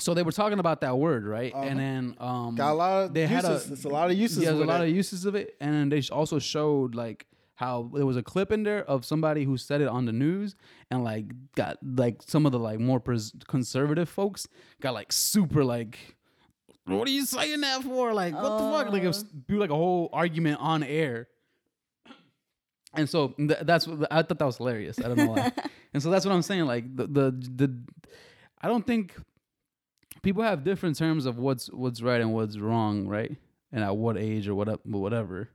[0.00, 1.54] so they were talking about that word, right?
[1.54, 3.70] And then um, got a lot of they had uses.
[3.70, 4.38] a, it's a lot of uses.
[4.42, 4.88] Yeah, there's a lot it.
[4.90, 8.50] of uses of it, and then they also showed like how there was a clip
[8.50, 10.56] in there of somebody who said it on the news,
[10.90, 14.48] and like got like some of the like more pres- conservative folks
[14.80, 16.13] got like super like.
[16.86, 18.12] What are you saying that for?
[18.12, 18.92] Like, what the fuck?
[18.92, 19.26] Like, it was uh.
[19.48, 21.28] do like a whole argument on air.
[22.96, 24.98] And so th- that's what I thought that was hilarious.
[24.98, 25.52] I don't know why.
[25.94, 26.66] and so that's what I'm saying.
[26.66, 27.76] Like the, the the
[28.60, 29.14] I don't think
[30.22, 33.34] people have different terms of what's what's right and what's wrong, right?
[33.72, 35.48] And at what age or what up, whatever.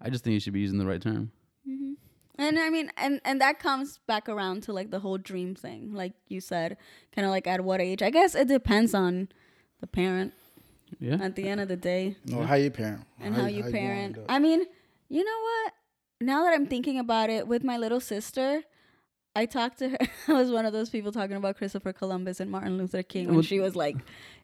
[0.00, 1.30] I just think you should be using the right term.
[1.68, 1.92] Mm-hmm.
[2.38, 5.94] and I mean, and and that comes back around to like the whole dream thing,
[5.94, 6.76] like you said,
[7.14, 8.02] kind of like at what age?
[8.02, 9.28] I guess it depends on
[9.80, 10.34] the parent
[10.98, 11.16] Yeah.
[11.20, 13.04] at the end of the day Or how you parent.
[13.20, 14.14] and how, you going parent.
[14.16, 14.64] to- I mean,
[15.08, 15.72] you know what?
[16.20, 18.62] Now that I'm thinking about it, with my little sister.
[19.36, 19.98] I talked to her.
[20.28, 23.36] I was one of those people talking about Christopher Columbus and Martin Luther King when
[23.36, 23.96] Well- she was like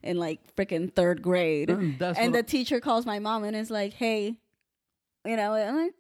[0.05, 1.71] in like freaking third grade.
[1.71, 4.37] Mm, that's and what the teacher calls my mom and is like, "Hey,
[5.25, 5.95] you know, and like,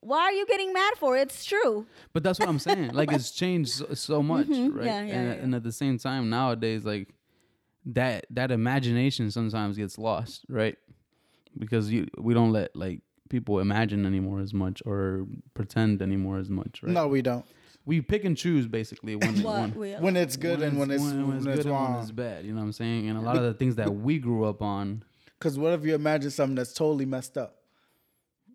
[0.00, 1.16] why are you getting mad for?
[1.16, 1.22] it?
[1.22, 2.92] It's true." But that's what I'm saying.
[2.92, 4.56] Like it's changed so, so much, right?
[4.56, 4.78] Mm-hmm.
[4.78, 5.42] yeah, yeah, and, yeah.
[5.44, 7.08] and at the same time, nowadays, like
[7.86, 10.76] that that imagination sometimes gets lost, right?
[11.58, 16.48] Because you we don't let like people imagine anymore as much or pretend anymore as
[16.50, 16.92] much, right?
[16.92, 17.44] No, we don't.
[17.86, 19.60] we pick and choose basically when What?
[19.60, 22.44] when, we- When it's good and when it's when, it's, good and when it's bad.
[22.44, 23.08] You know what I'm saying?
[23.08, 25.02] And a lot of the things that we grew up on.
[25.38, 27.56] Because what if you imagine something that's totally messed up?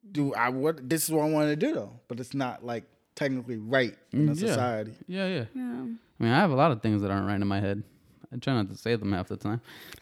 [0.09, 0.87] Do I what?
[0.89, 4.29] This is what I want to do though, but it's not like technically right in
[4.29, 4.47] a Mm, yeah.
[4.47, 4.93] society.
[5.07, 5.45] Yeah, yeah.
[5.53, 5.61] yeah.
[5.63, 7.83] I mean, I have a lot of things that aren't right in my head.
[8.37, 9.61] I try not to say them half the time.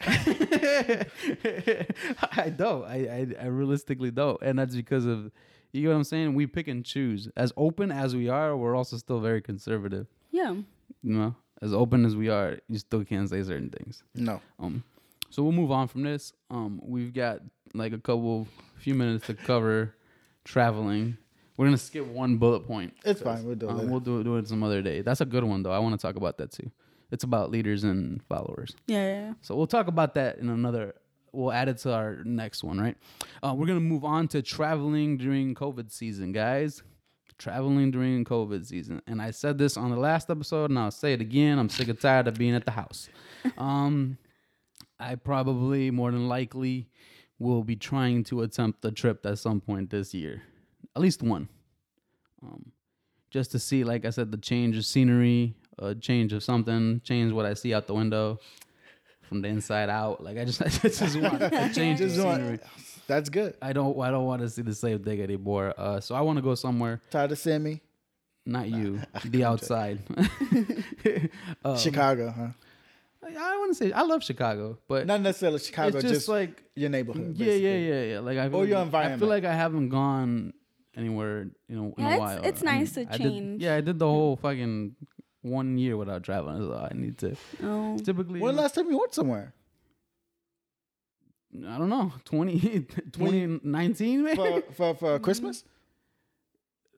[2.32, 2.84] I don't.
[2.84, 2.96] I,
[3.40, 5.30] I I realistically don't, and that's because of
[5.72, 6.34] you know what I'm saying.
[6.34, 7.28] We pick and choose.
[7.36, 10.06] As open as we are, we're also still very conservative.
[10.30, 10.52] Yeah.
[10.52, 10.64] You
[11.02, 14.02] know, as open as we are, you still can't say certain things.
[14.14, 14.84] No, Um,
[15.30, 16.32] so we'll move on from this.
[16.50, 17.40] Um, we've got
[17.74, 19.94] like a couple, few minutes to cover
[20.44, 21.16] traveling.
[21.56, 22.92] We're gonna skip one bullet point.
[23.04, 23.44] it's fine.
[23.44, 23.70] We'll do it.
[23.70, 23.90] Um, later.
[23.90, 25.00] we'll do it, do it some other day.
[25.02, 25.72] That's a good one though.
[25.72, 26.70] I want to talk about that too.
[27.10, 28.74] It's about leaders and followers.
[28.86, 29.06] Yeah.
[29.06, 29.34] yeah.
[29.42, 30.94] So we'll talk about that in another.
[31.32, 32.96] We'll add it to our next one, right?
[33.42, 36.82] Uh, we're gonna move on to traveling during COVID season, guys.
[37.38, 41.12] Traveling during COVID season, and I said this on the last episode, and I'll say
[41.12, 41.58] it again.
[41.58, 43.08] I'm sick and tired of being at the house.
[43.58, 44.18] Um,
[44.98, 46.88] I probably, more than likely,
[47.38, 50.42] will be trying to attempt a trip at some point this year,
[50.96, 51.48] at least one.
[52.42, 52.72] Um,
[53.30, 57.32] just to see, like I said, the change of scenery, a change of something, change
[57.32, 58.38] what I see out the window
[59.22, 60.22] from the inside out.
[60.22, 62.58] Like I just, I just want a change of Just want- scenery.
[63.08, 63.54] That's good.
[63.62, 65.72] I don't, I don't want to see the same thing anymore.
[65.78, 67.00] Uh, so I want to go somewhere.
[67.10, 67.80] Tired of seeing me?
[68.44, 70.00] Not you, the outside.
[71.64, 72.48] Um, Chicago, huh?
[73.38, 76.62] I want to say I love Chicago, but Not necessarily Chicago, it's just, just, like
[76.76, 77.34] your neighborhood.
[77.36, 77.88] yeah, yeah, basically.
[77.88, 78.18] yeah, yeah.
[78.20, 79.20] Like I feel, Or your environment.
[79.20, 80.52] I feel like I haven't gone
[80.96, 82.44] anywhere you know in Yeah, a it's- while.
[82.44, 83.62] it's I mean, nice to I did- change.
[83.62, 84.94] yeah, I did the whole fucking
[85.46, 86.60] one year without traveling.
[86.62, 87.96] So I need to Oh.
[87.98, 88.40] typically.
[88.40, 89.52] When the last time you went somewhere?
[91.66, 92.58] I don't know 20,
[93.12, 95.64] 2019 maybe For for, for Christmas?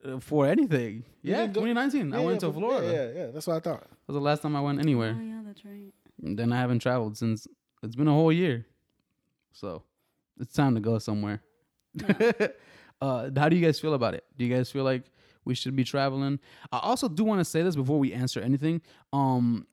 [0.05, 1.05] Uh, for anything.
[1.23, 2.13] You Yeah, didn't go- 2019.
[2.15, 2.87] I Yeah, went yeah, to for- Florida.
[2.87, 3.81] Yeah, yeah, yeah, that's what I thought.
[3.83, 5.13] That was the last time I went Oh anywhere.
[5.21, 5.93] yeah, that's right.
[6.23, 7.47] And then I haven't traveled since
[7.83, 8.67] it's been a whole year.
[9.53, 9.83] So
[10.41, 11.41] it's time to go somewhere.
[13.01, 14.25] uh, how do you guys feel about it?
[14.37, 15.05] Do you guys feel like
[15.49, 16.39] we should be traveling?
[16.71, 18.83] I also do want to say this before we answer anything.
[19.13, 19.67] Um,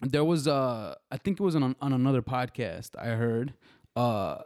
[0.00, 3.54] there was uh, I think it was on on another podcast I heard.
[3.94, 4.38] Uh,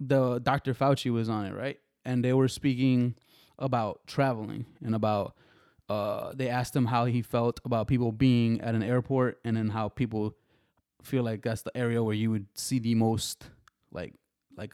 [0.00, 0.72] the Dr.
[0.72, 1.78] Fauci was on it, right?
[2.04, 3.16] And they were speaking
[3.58, 5.34] about traveling and about
[5.88, 9.68] uh, they asked him how he felt about people being at an airport and then
[9.68, 10.36] how people
[11.02, 13.46] feel like that's the area where you would see the most
[13.90, 14.14] like
[14.56, 14.72] like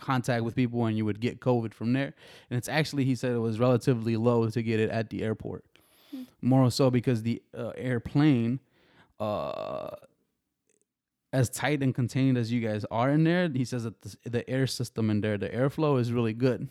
[0.00, 2.14] contact with people and you would get covid from there.
[2.50, 5.64] And it's actually he said it was relatively low to get it at the airport.
[6.40, 8.60] More so because the uh, airplane
[9.20, 9.90] uh
[11.32, 14.48] as tight and contained as you guys are in there he says that the, the
[14.48, 16.68] air system in there the airflow is really good.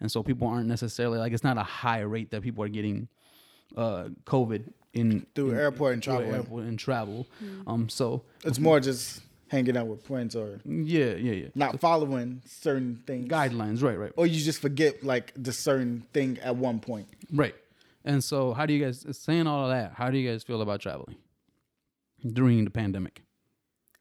[0.00, 3.08] And so people aren't necessarily like it's not a high rate that people are getting
[3.76, 7.26] uh covid in Through in- airport and travel, airport and travel.
[7.66, 9.22] Um so It's more just
[9.52, 13.28] hanging out with friends or yeah yeah yeah not following certain things.
[13.28, 17.06] guidelines right right Or you just forget like the certain thing at one point.
[17.32, 17.54] right
[18.04, 20.62] and so how do you guys saying all of that how do you guys feel
[20.62, 21.16] about traveling
[22.26, 23.22] during the pandemic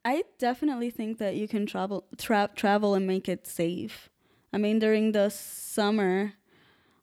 [0.03, 4.09] I definitely think that you can travel tra- travel and make it safe.
[4.51, 6.33] I mean, during the summer,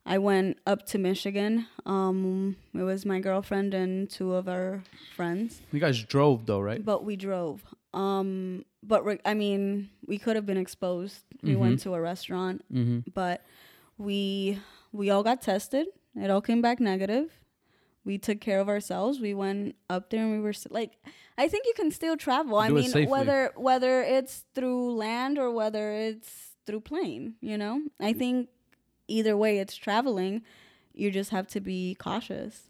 [0.05, 1.69] I went up to Michigan.
[1.87, 4.83] Um, it was my girlfriend and two of our
[5.15, 7.63] friends, you guys drove though right but we drove.
[7.95, 11.23] Um, but re- I mean, we could have been exposed.
[11.43, 13.11] We went to a restaurant, mm-hmm.
[13.15, 13.43] but
[13.97, 14.59] we
[14.93, 15.87] we all got tested.
[16.15, 17.31] It all came back negative.
[18.05, 19.21] We took care of ourselves.
[19.21, 20.93] We went up there and we were s- like,
[21.37, 22.57] I think you can still travel.
[22.59, 23.07] I Do it mean, safely.
[23.13, 27.83] whether whether it's through land or whether it's through plane, you know.
[28.01, 28.49] I think
[29.09, 30.43] either way, it's traveling.
[30.95, 32.65] You just have to be cautious.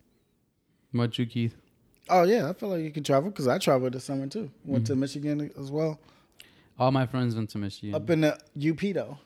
[0.93, 1.57] what you keith
[2.11, 4.50] Oh yeah, I feel like you can travel because I traveled this summer too.
[4.64, 4.92] Went Mm-hmm.
[4.92, 5.98] to Michigan as well.
[6.78, 8.32] all my friends went to michigan Up in the
[8.70, 9.18] UP though,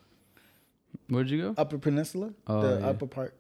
[1.08, 2.86] where'd you go Upper Peninsula, Oh, the yeah.
[2.88, 3.34] upper part.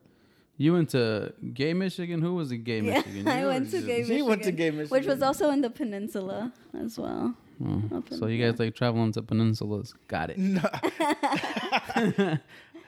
[0.58, 3.76] you went to gay michigan who was in gay michigan I You or went to
[3.78, 6.52] just- gay She Michigan, went to Gay Michigan, which was also in the peninsula
[6.84, 7.34] as well.
[7.64, 10.60] Oh, so you guys like traveling to peninsulas got it No,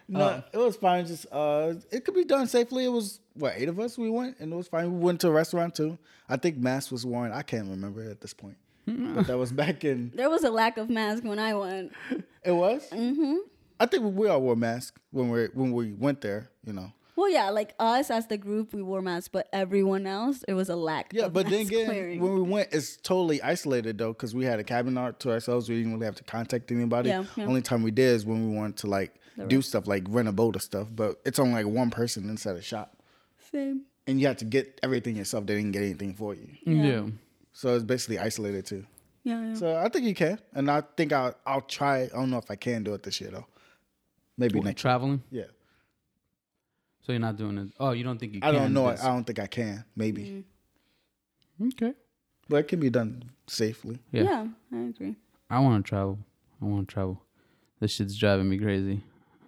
[0.09, 1.07] it was fine.
[1.07, 2.85] Just uh, it could be done safely.
[2.85, 4.93] It was what eight of us we went, and it was fine.
[4.93, 5.99] We went to a restaurant too.
[6.29, 7.33] I think mask was worn.
[7.33, 10.13] I can't remember at this point, but that was back in.
[10.15, 11.93] There was a lack of mask when I went.
[12.45, 12.87] It was.
[12.91, 13.37] Mm-hmm.
[13.81, 16.51] I think we all wore masks when we when we went there.
[16.67, 16.93] You know.
[17.17, 20.69] Well, yeah, like us as the group, we wore masks, but everyone else, it was
[20.69, 21.13] a lack.
[21.13, 22.21] Yeah, but then again, wearing.
[22.21, 25.69] when we went, it's totally isolated though, because we had a cabin art to ourselves.
[25.69, 27.11] We didn't really have to contact anybody.
[27.11, 27.47] Yeah, yeah.
[27.47, 29.15] Only time we did is when we wanted to like
[29.49, 30.89] do stuff like rent a boat or stuff.
[30.95, 32.97] But it's only like one person inside a shop,
[33.51, 33.83] Same.
[34.07, 35.47] and you have to get everything yourself.
[35.47, 37.07] They didn't get anything for you, yeah.
[37.53, 38.87] so it's basically isolated too.
[39.23, 39.55] Yeah, yeah.
[39.55, 42.03] So I think you can, and I think I'll I'll try.
[42.03, 43.47] I don't know if I can do it this year though.
[44.37, 44.81] Maybe What, next.
[44.81, 45.45] traveling Yeah,
[47.03, 48.89] so you're not doing it oh you don't think you I can don't know.
[48.89, 49.85] I don't think I can.
[49.95, 50.45] Maybe,
[51.61, 51.73] mm.
[51.73, 51.95] okay
[52.49, 53.99] but it can be done safely.
[54.13, 54.23] Yeah.
[54.23, 54.47] yeah.
[54.73, 55.17] I agree.
[55.51, 56.19] I want to travel.
[56.61, 57.23] I want to travel.
[57.81, 59.03] This shit's driving me crazy.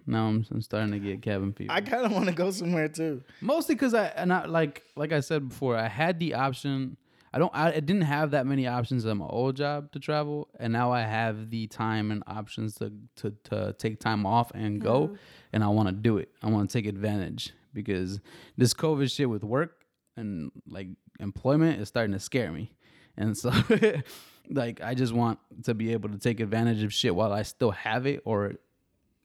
[0.07, 1.71] Now I'm, I'm starting to get cabin fever.
[1.71, 3.23] I kind of want to go somewhere too.
[3.41, 6.97] Mostly because I and I like like I said before, I had the option.
[7.33, 7.51] I don't.
[7.53, 10.91] I, I didn't have that many options at my old job to travel, and now
[10.91, 15.07] I have the time and options to to, to take time off and go.
[15.07, 15.15] Mm-hmm.
[15.53, 16.29] And I want to do it.
[16.41, 18.19] I want to take advantage because
[18.57, 19.85] this COVID shit with work
[20.15, 20.87] and like
[21.19, 22.71] employment is starting to scare me.
[23.17, 23.51] And so,
[24.49, 27.71] like, I just want to be able to take advantage of shit while I still
[27.71, 28.53] have it or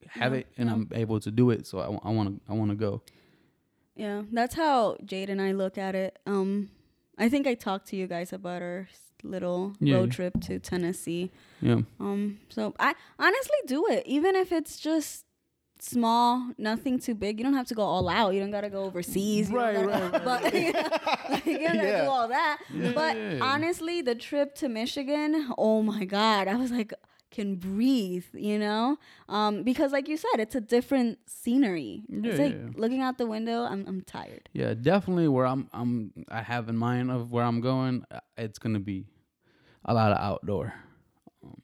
[0.09, 1.67] have it and I'm able to do it.
[1.67, 3.03] So I want to I want to go.
[3.95, 6.19] Yeah, that's how Jade and I look at it.
[6.27, 6.71] Um,
[7.19, 8.89] I think I talked to you guys about our
[9.23, 9.97] little Yeah.
[9.97, 11.31] road trip to Tennessee.
[11.61, 11.83] Yeah.
[12.01, 15.27] Um, so I honestly do it, even if it's just
[15.79, 17.39] small, nothing too big.
[17.39, 18.35] You don't have to go all out.
[18.35, 19.51] You don't gotta go overseas.
[19.51, 20.89] Right, gotta- But you, know,
[21.31, 22.05] like, you don't gotta Yeah.
[22.05, 22.59] do all that.
[22.95, 26.93] but honestly, the trip to Michigan, oh my god, I was like,
[27.33, 28.97] can breathe, you know?
[29.29, 32.05] Um, because like you said, it's a different scenery.
[32.09, 32.69] it's Yeah, like yeah.
[32.77, 33.63] looking out the window.
[33.65, 34.49] I'm I'm tired.
[34.53, 35.27] Yeah, definitely.
[35.29, 38.05] Where I'm, I'm, I have in mind of where I'm going.
[38.13, 39.07] uh, It's gonna be
[39.85, 40.75] a lot of outdoor.
[41.43, 41.61] Um,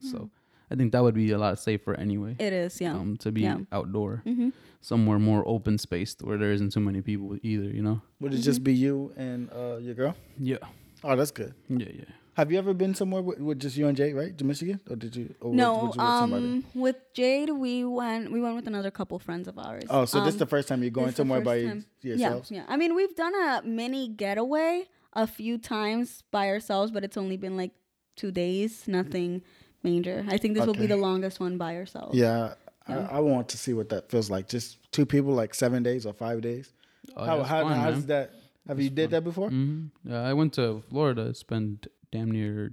[0.00, 0.28] so
[0.70, 2.36] I think that would be a lot safer anyway.
[2.38, 2.94] It is, yeah.
[2.94, 3.58] Um, to be Yeah.
[3.72, 4.50] outdoor, hmm
[4.84, 7.70] somewhere more open spaced where there isn't too many people either.
[7.70, 8.02] You know.
[8.20, 8.50] Would it Mm-hmm.
[8.50, 10.14] just be you and uh, your girl?
[10.38, 10.58] Yeah.
[11.04, 11.54] Oh, that's good.
[11.68, 11.86] Yeah.
[11.94, 12.10] Yeah.
[12.34, 14.36] Have you ever been somewhere with, with just you and Jade, right?
[14.38, 15.34] To Michigan, or did you?
[15.40, 16.46] Or No, was you with somebody?
[16.46, 18.32] um, with Jade, we went.
[18.32, 19.84] We went with another couple friends of ours.
[19.90, 21.84] Oh, so this Um, the first time you're going this somewhere by first time.
[22.00, 22.50] yourselves?
[22.50, 22.64] Yeah, yeah.
[22.68, 27.36] I mean, we've done a mini getaway a few times by ourselves, but it's only
[27.36, 27.72] been like
[28.16, 28.88] two days.
[28.88, 29.42] Nothing
[29.82, 30.24] major.
[30.28, 32.16] I think this will be the longest one by ourselves.
[32.16, 32.54] Yeah,
[32.88, 33.08] Yeah.
[33.10, 34.48] I, I want to see what that feels like.
[34.48, 36.72] Just two people, like seven days or five days.
[37.14, 37.92] Oh, how that's how, fun, how man.
[37.92, 38.30] does that?
[38.68, 39.50] Have you did that before?
[39.50, 42.72] hmm Yeah, I went to Florida, spent damn near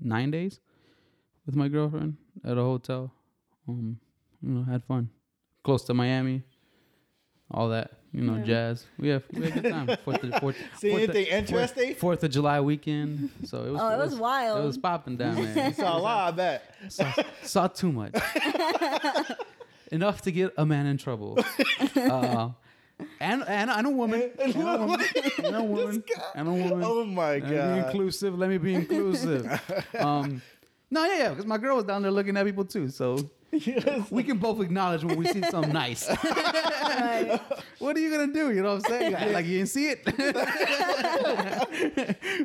[0.00, 0.60] nine days
[1.46, 3.12] with my girlfriend at a hotel.
[3.68, 3.98] Um,
[4.42, 5.08] you know, had fun.
[5.64, 6.42] Close to Miami,
[7.50, 7.90] all that.
[8.12, 8.44] You know, Yeah.
[8.44, 8.86] jazz.
[8.98, 9.86] We have we had a good time.
[10.04, 11.94] Fourth of, fourth, See Fourth of- anything interesting?
[11.96, 13.30] Fourth of July weekend.
[13.44, 13.80] So it was.
[13.82, 14.62] Oh, it was wild.
[14.62, 15.72] It was popping down there.
[15.74, 16.32] Saw a lot.
[16.34, 16.74] I bet.
[16.88, 18.14] saw, saw too much.
[19.90, 21.38] Enough to get a man in trouble.
[21.96, 22.50] Uh,
[23.20, 24.30] and and and a woman.
[24.38, 25.06] And a woman.
[25.44, 26.04] And a woman.
[26.34, 26.82] And a woman.
[26.84, 27.86] Oh my Let me be god.
[27.86, 28.38] inclusive.
[28.38, 29.46] Let me be inclusive.
[29.98, 30.42] um,
[30.90, 32.88] no, yeah, yeah, because my girl was down there looking at people too.
[32.88, 33.30] So
[34.10, 36.08] we can both acknowledge when we see something nice.
[37.78, 38.52] what are you gonna do?
[38.52, 39.14] You know what I'm saying?
[39.14, 40.04] Act like you didn't see it.
[40.06, 40.16] what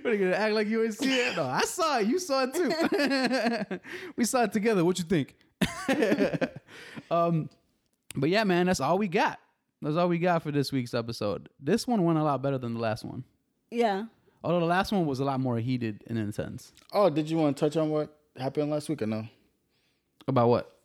[0.06, 1.36] are you gonna act like you didn't see it?
[1.36, 2.08] No, I saw it.
[2.08, 3.80] You saw it too.
[4.16, 4.84] we saw it together.
[4.86, 5.36] What you think?
[7.12, 7.50] um,
[8.16, 9.40] but yeah, man, that's all we got.
[9.82, 11.48] That's all we got for this week's episode.
[11.60, 13.24] This one went a lot better than the last one.
[13.72, 14.06] Yeah.
[14.44, 16.74] Although the last one was a lot more heated and intense.
[16.94, 19.26] Oh, did you want to touch on what happened last week or no?
[20.28, 20.76] About what?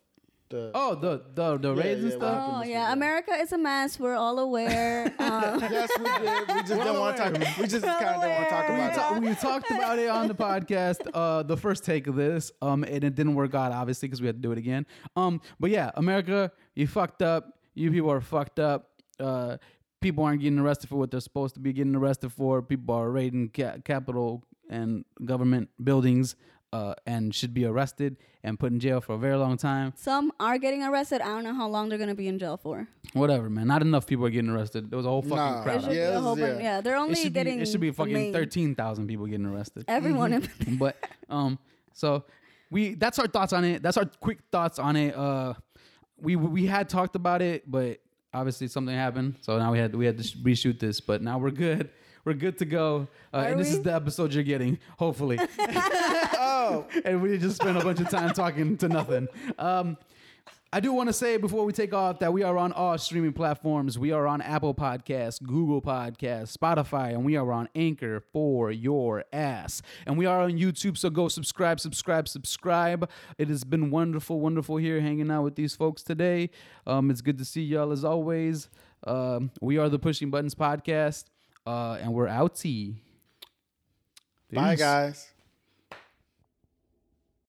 [0.49, 2.43] The Oh, the the the Yeah, raids and stuff.
[2.53, 2.93] Oh yeah, weekend?
[2.93, 3.99] America is a mess.
[3.99, 5.11] We're all aware.
[5.19, 6.47] Um, yes, we did.
[6.47, 7.57] We just didn't want to talk.
[7.57, 8.95] We just kind of didn't want to talk Well, We, about it.
[8.95, 12.83] ta- we talked about it on the podcast, uh, the first take of this, um,
[12.83, 14.85] and it didn't work out obviously because we had to do it again.
[15.15, 17.54] Um, but yeah, America, you fucked up.
[17.75, 18.89] You people are fucked up.
[19.19, 19.57] Uh,
[20.01, 22.61] people aren't getting arrested for what they're supposed to be getting arrested for.
[22.61, 26.35] People are raiding ca- Capitol and government buildings,
[26.73, 29.93] uh, and should be arrested and put in jail for a very long time.
[29.95, 31.21] some are getting arrested.
[31.21, 32.87] I don't know how long they're gonna be in jail for.
[33.13, 33.67] Whatever, man.
[33.67, 34.89] Not enough people are getting arrested.
[34.89, 35.63] There was a whole fucking Nah.
[35.63, 35.81] Crowd.
[35.81, 36.09] should out be there.
[36.09, 36.47] a Yeah, whole yeah.
[36.47, 37.59] bunch- yeah, they're only It should be getting.
[37.61, 39.85] it should be fucking main- thirteen thousand people getting arrested.
[39.87, 40.33] Everyone.
[40.33, 40.49] in-
[40.79, 40.97] but
[41.29, 41.57] um,
[41.93, 42.25] so
[42.71, 43.81] we that's our thoughts on it.
[43.81, 45.15] That's our quick thoughts on it.
[45.15, 45.53] Uh,
[46.19, 47.99] we we had talked about it, but
[48.33, 50.99] obviously something happened, so now we had we had to reshoot this.
[50.99, 51.89] But now we're good.
[52.25, 53.07] We're good to go.
[53.31, 55.37] Uh, and this is the episode you're getting, hopefully.
[55.39, 59.27] Oh, and we just spent a bunch of time talking to nothing.
[59.59, 59.97] Um,
[60.75, 63.31] I do want to say before we take off that we are on all streaming
[63.31, 63.97] platforms.
[63.97, 69.23] We are on Apple Podcasts, Google Podcasts, Spotify, and we are on Anchor for your
[69.31, 69.81] ass.
[70.05, 73.09] And we are on YouTube, so go subscribe, subscribe, subscribe.
[73.37, 76.49] It has been wonderful, wonderful here hanging out with these folks today.
[76.85, 78.67] Um, it's good to see y'all as always.
[79.07, 81.23] Um, we are the Pushing Buttons Podcast,
[81.65, 82.95] uh, and we're outie.
[84.51, 85.34] bye guys.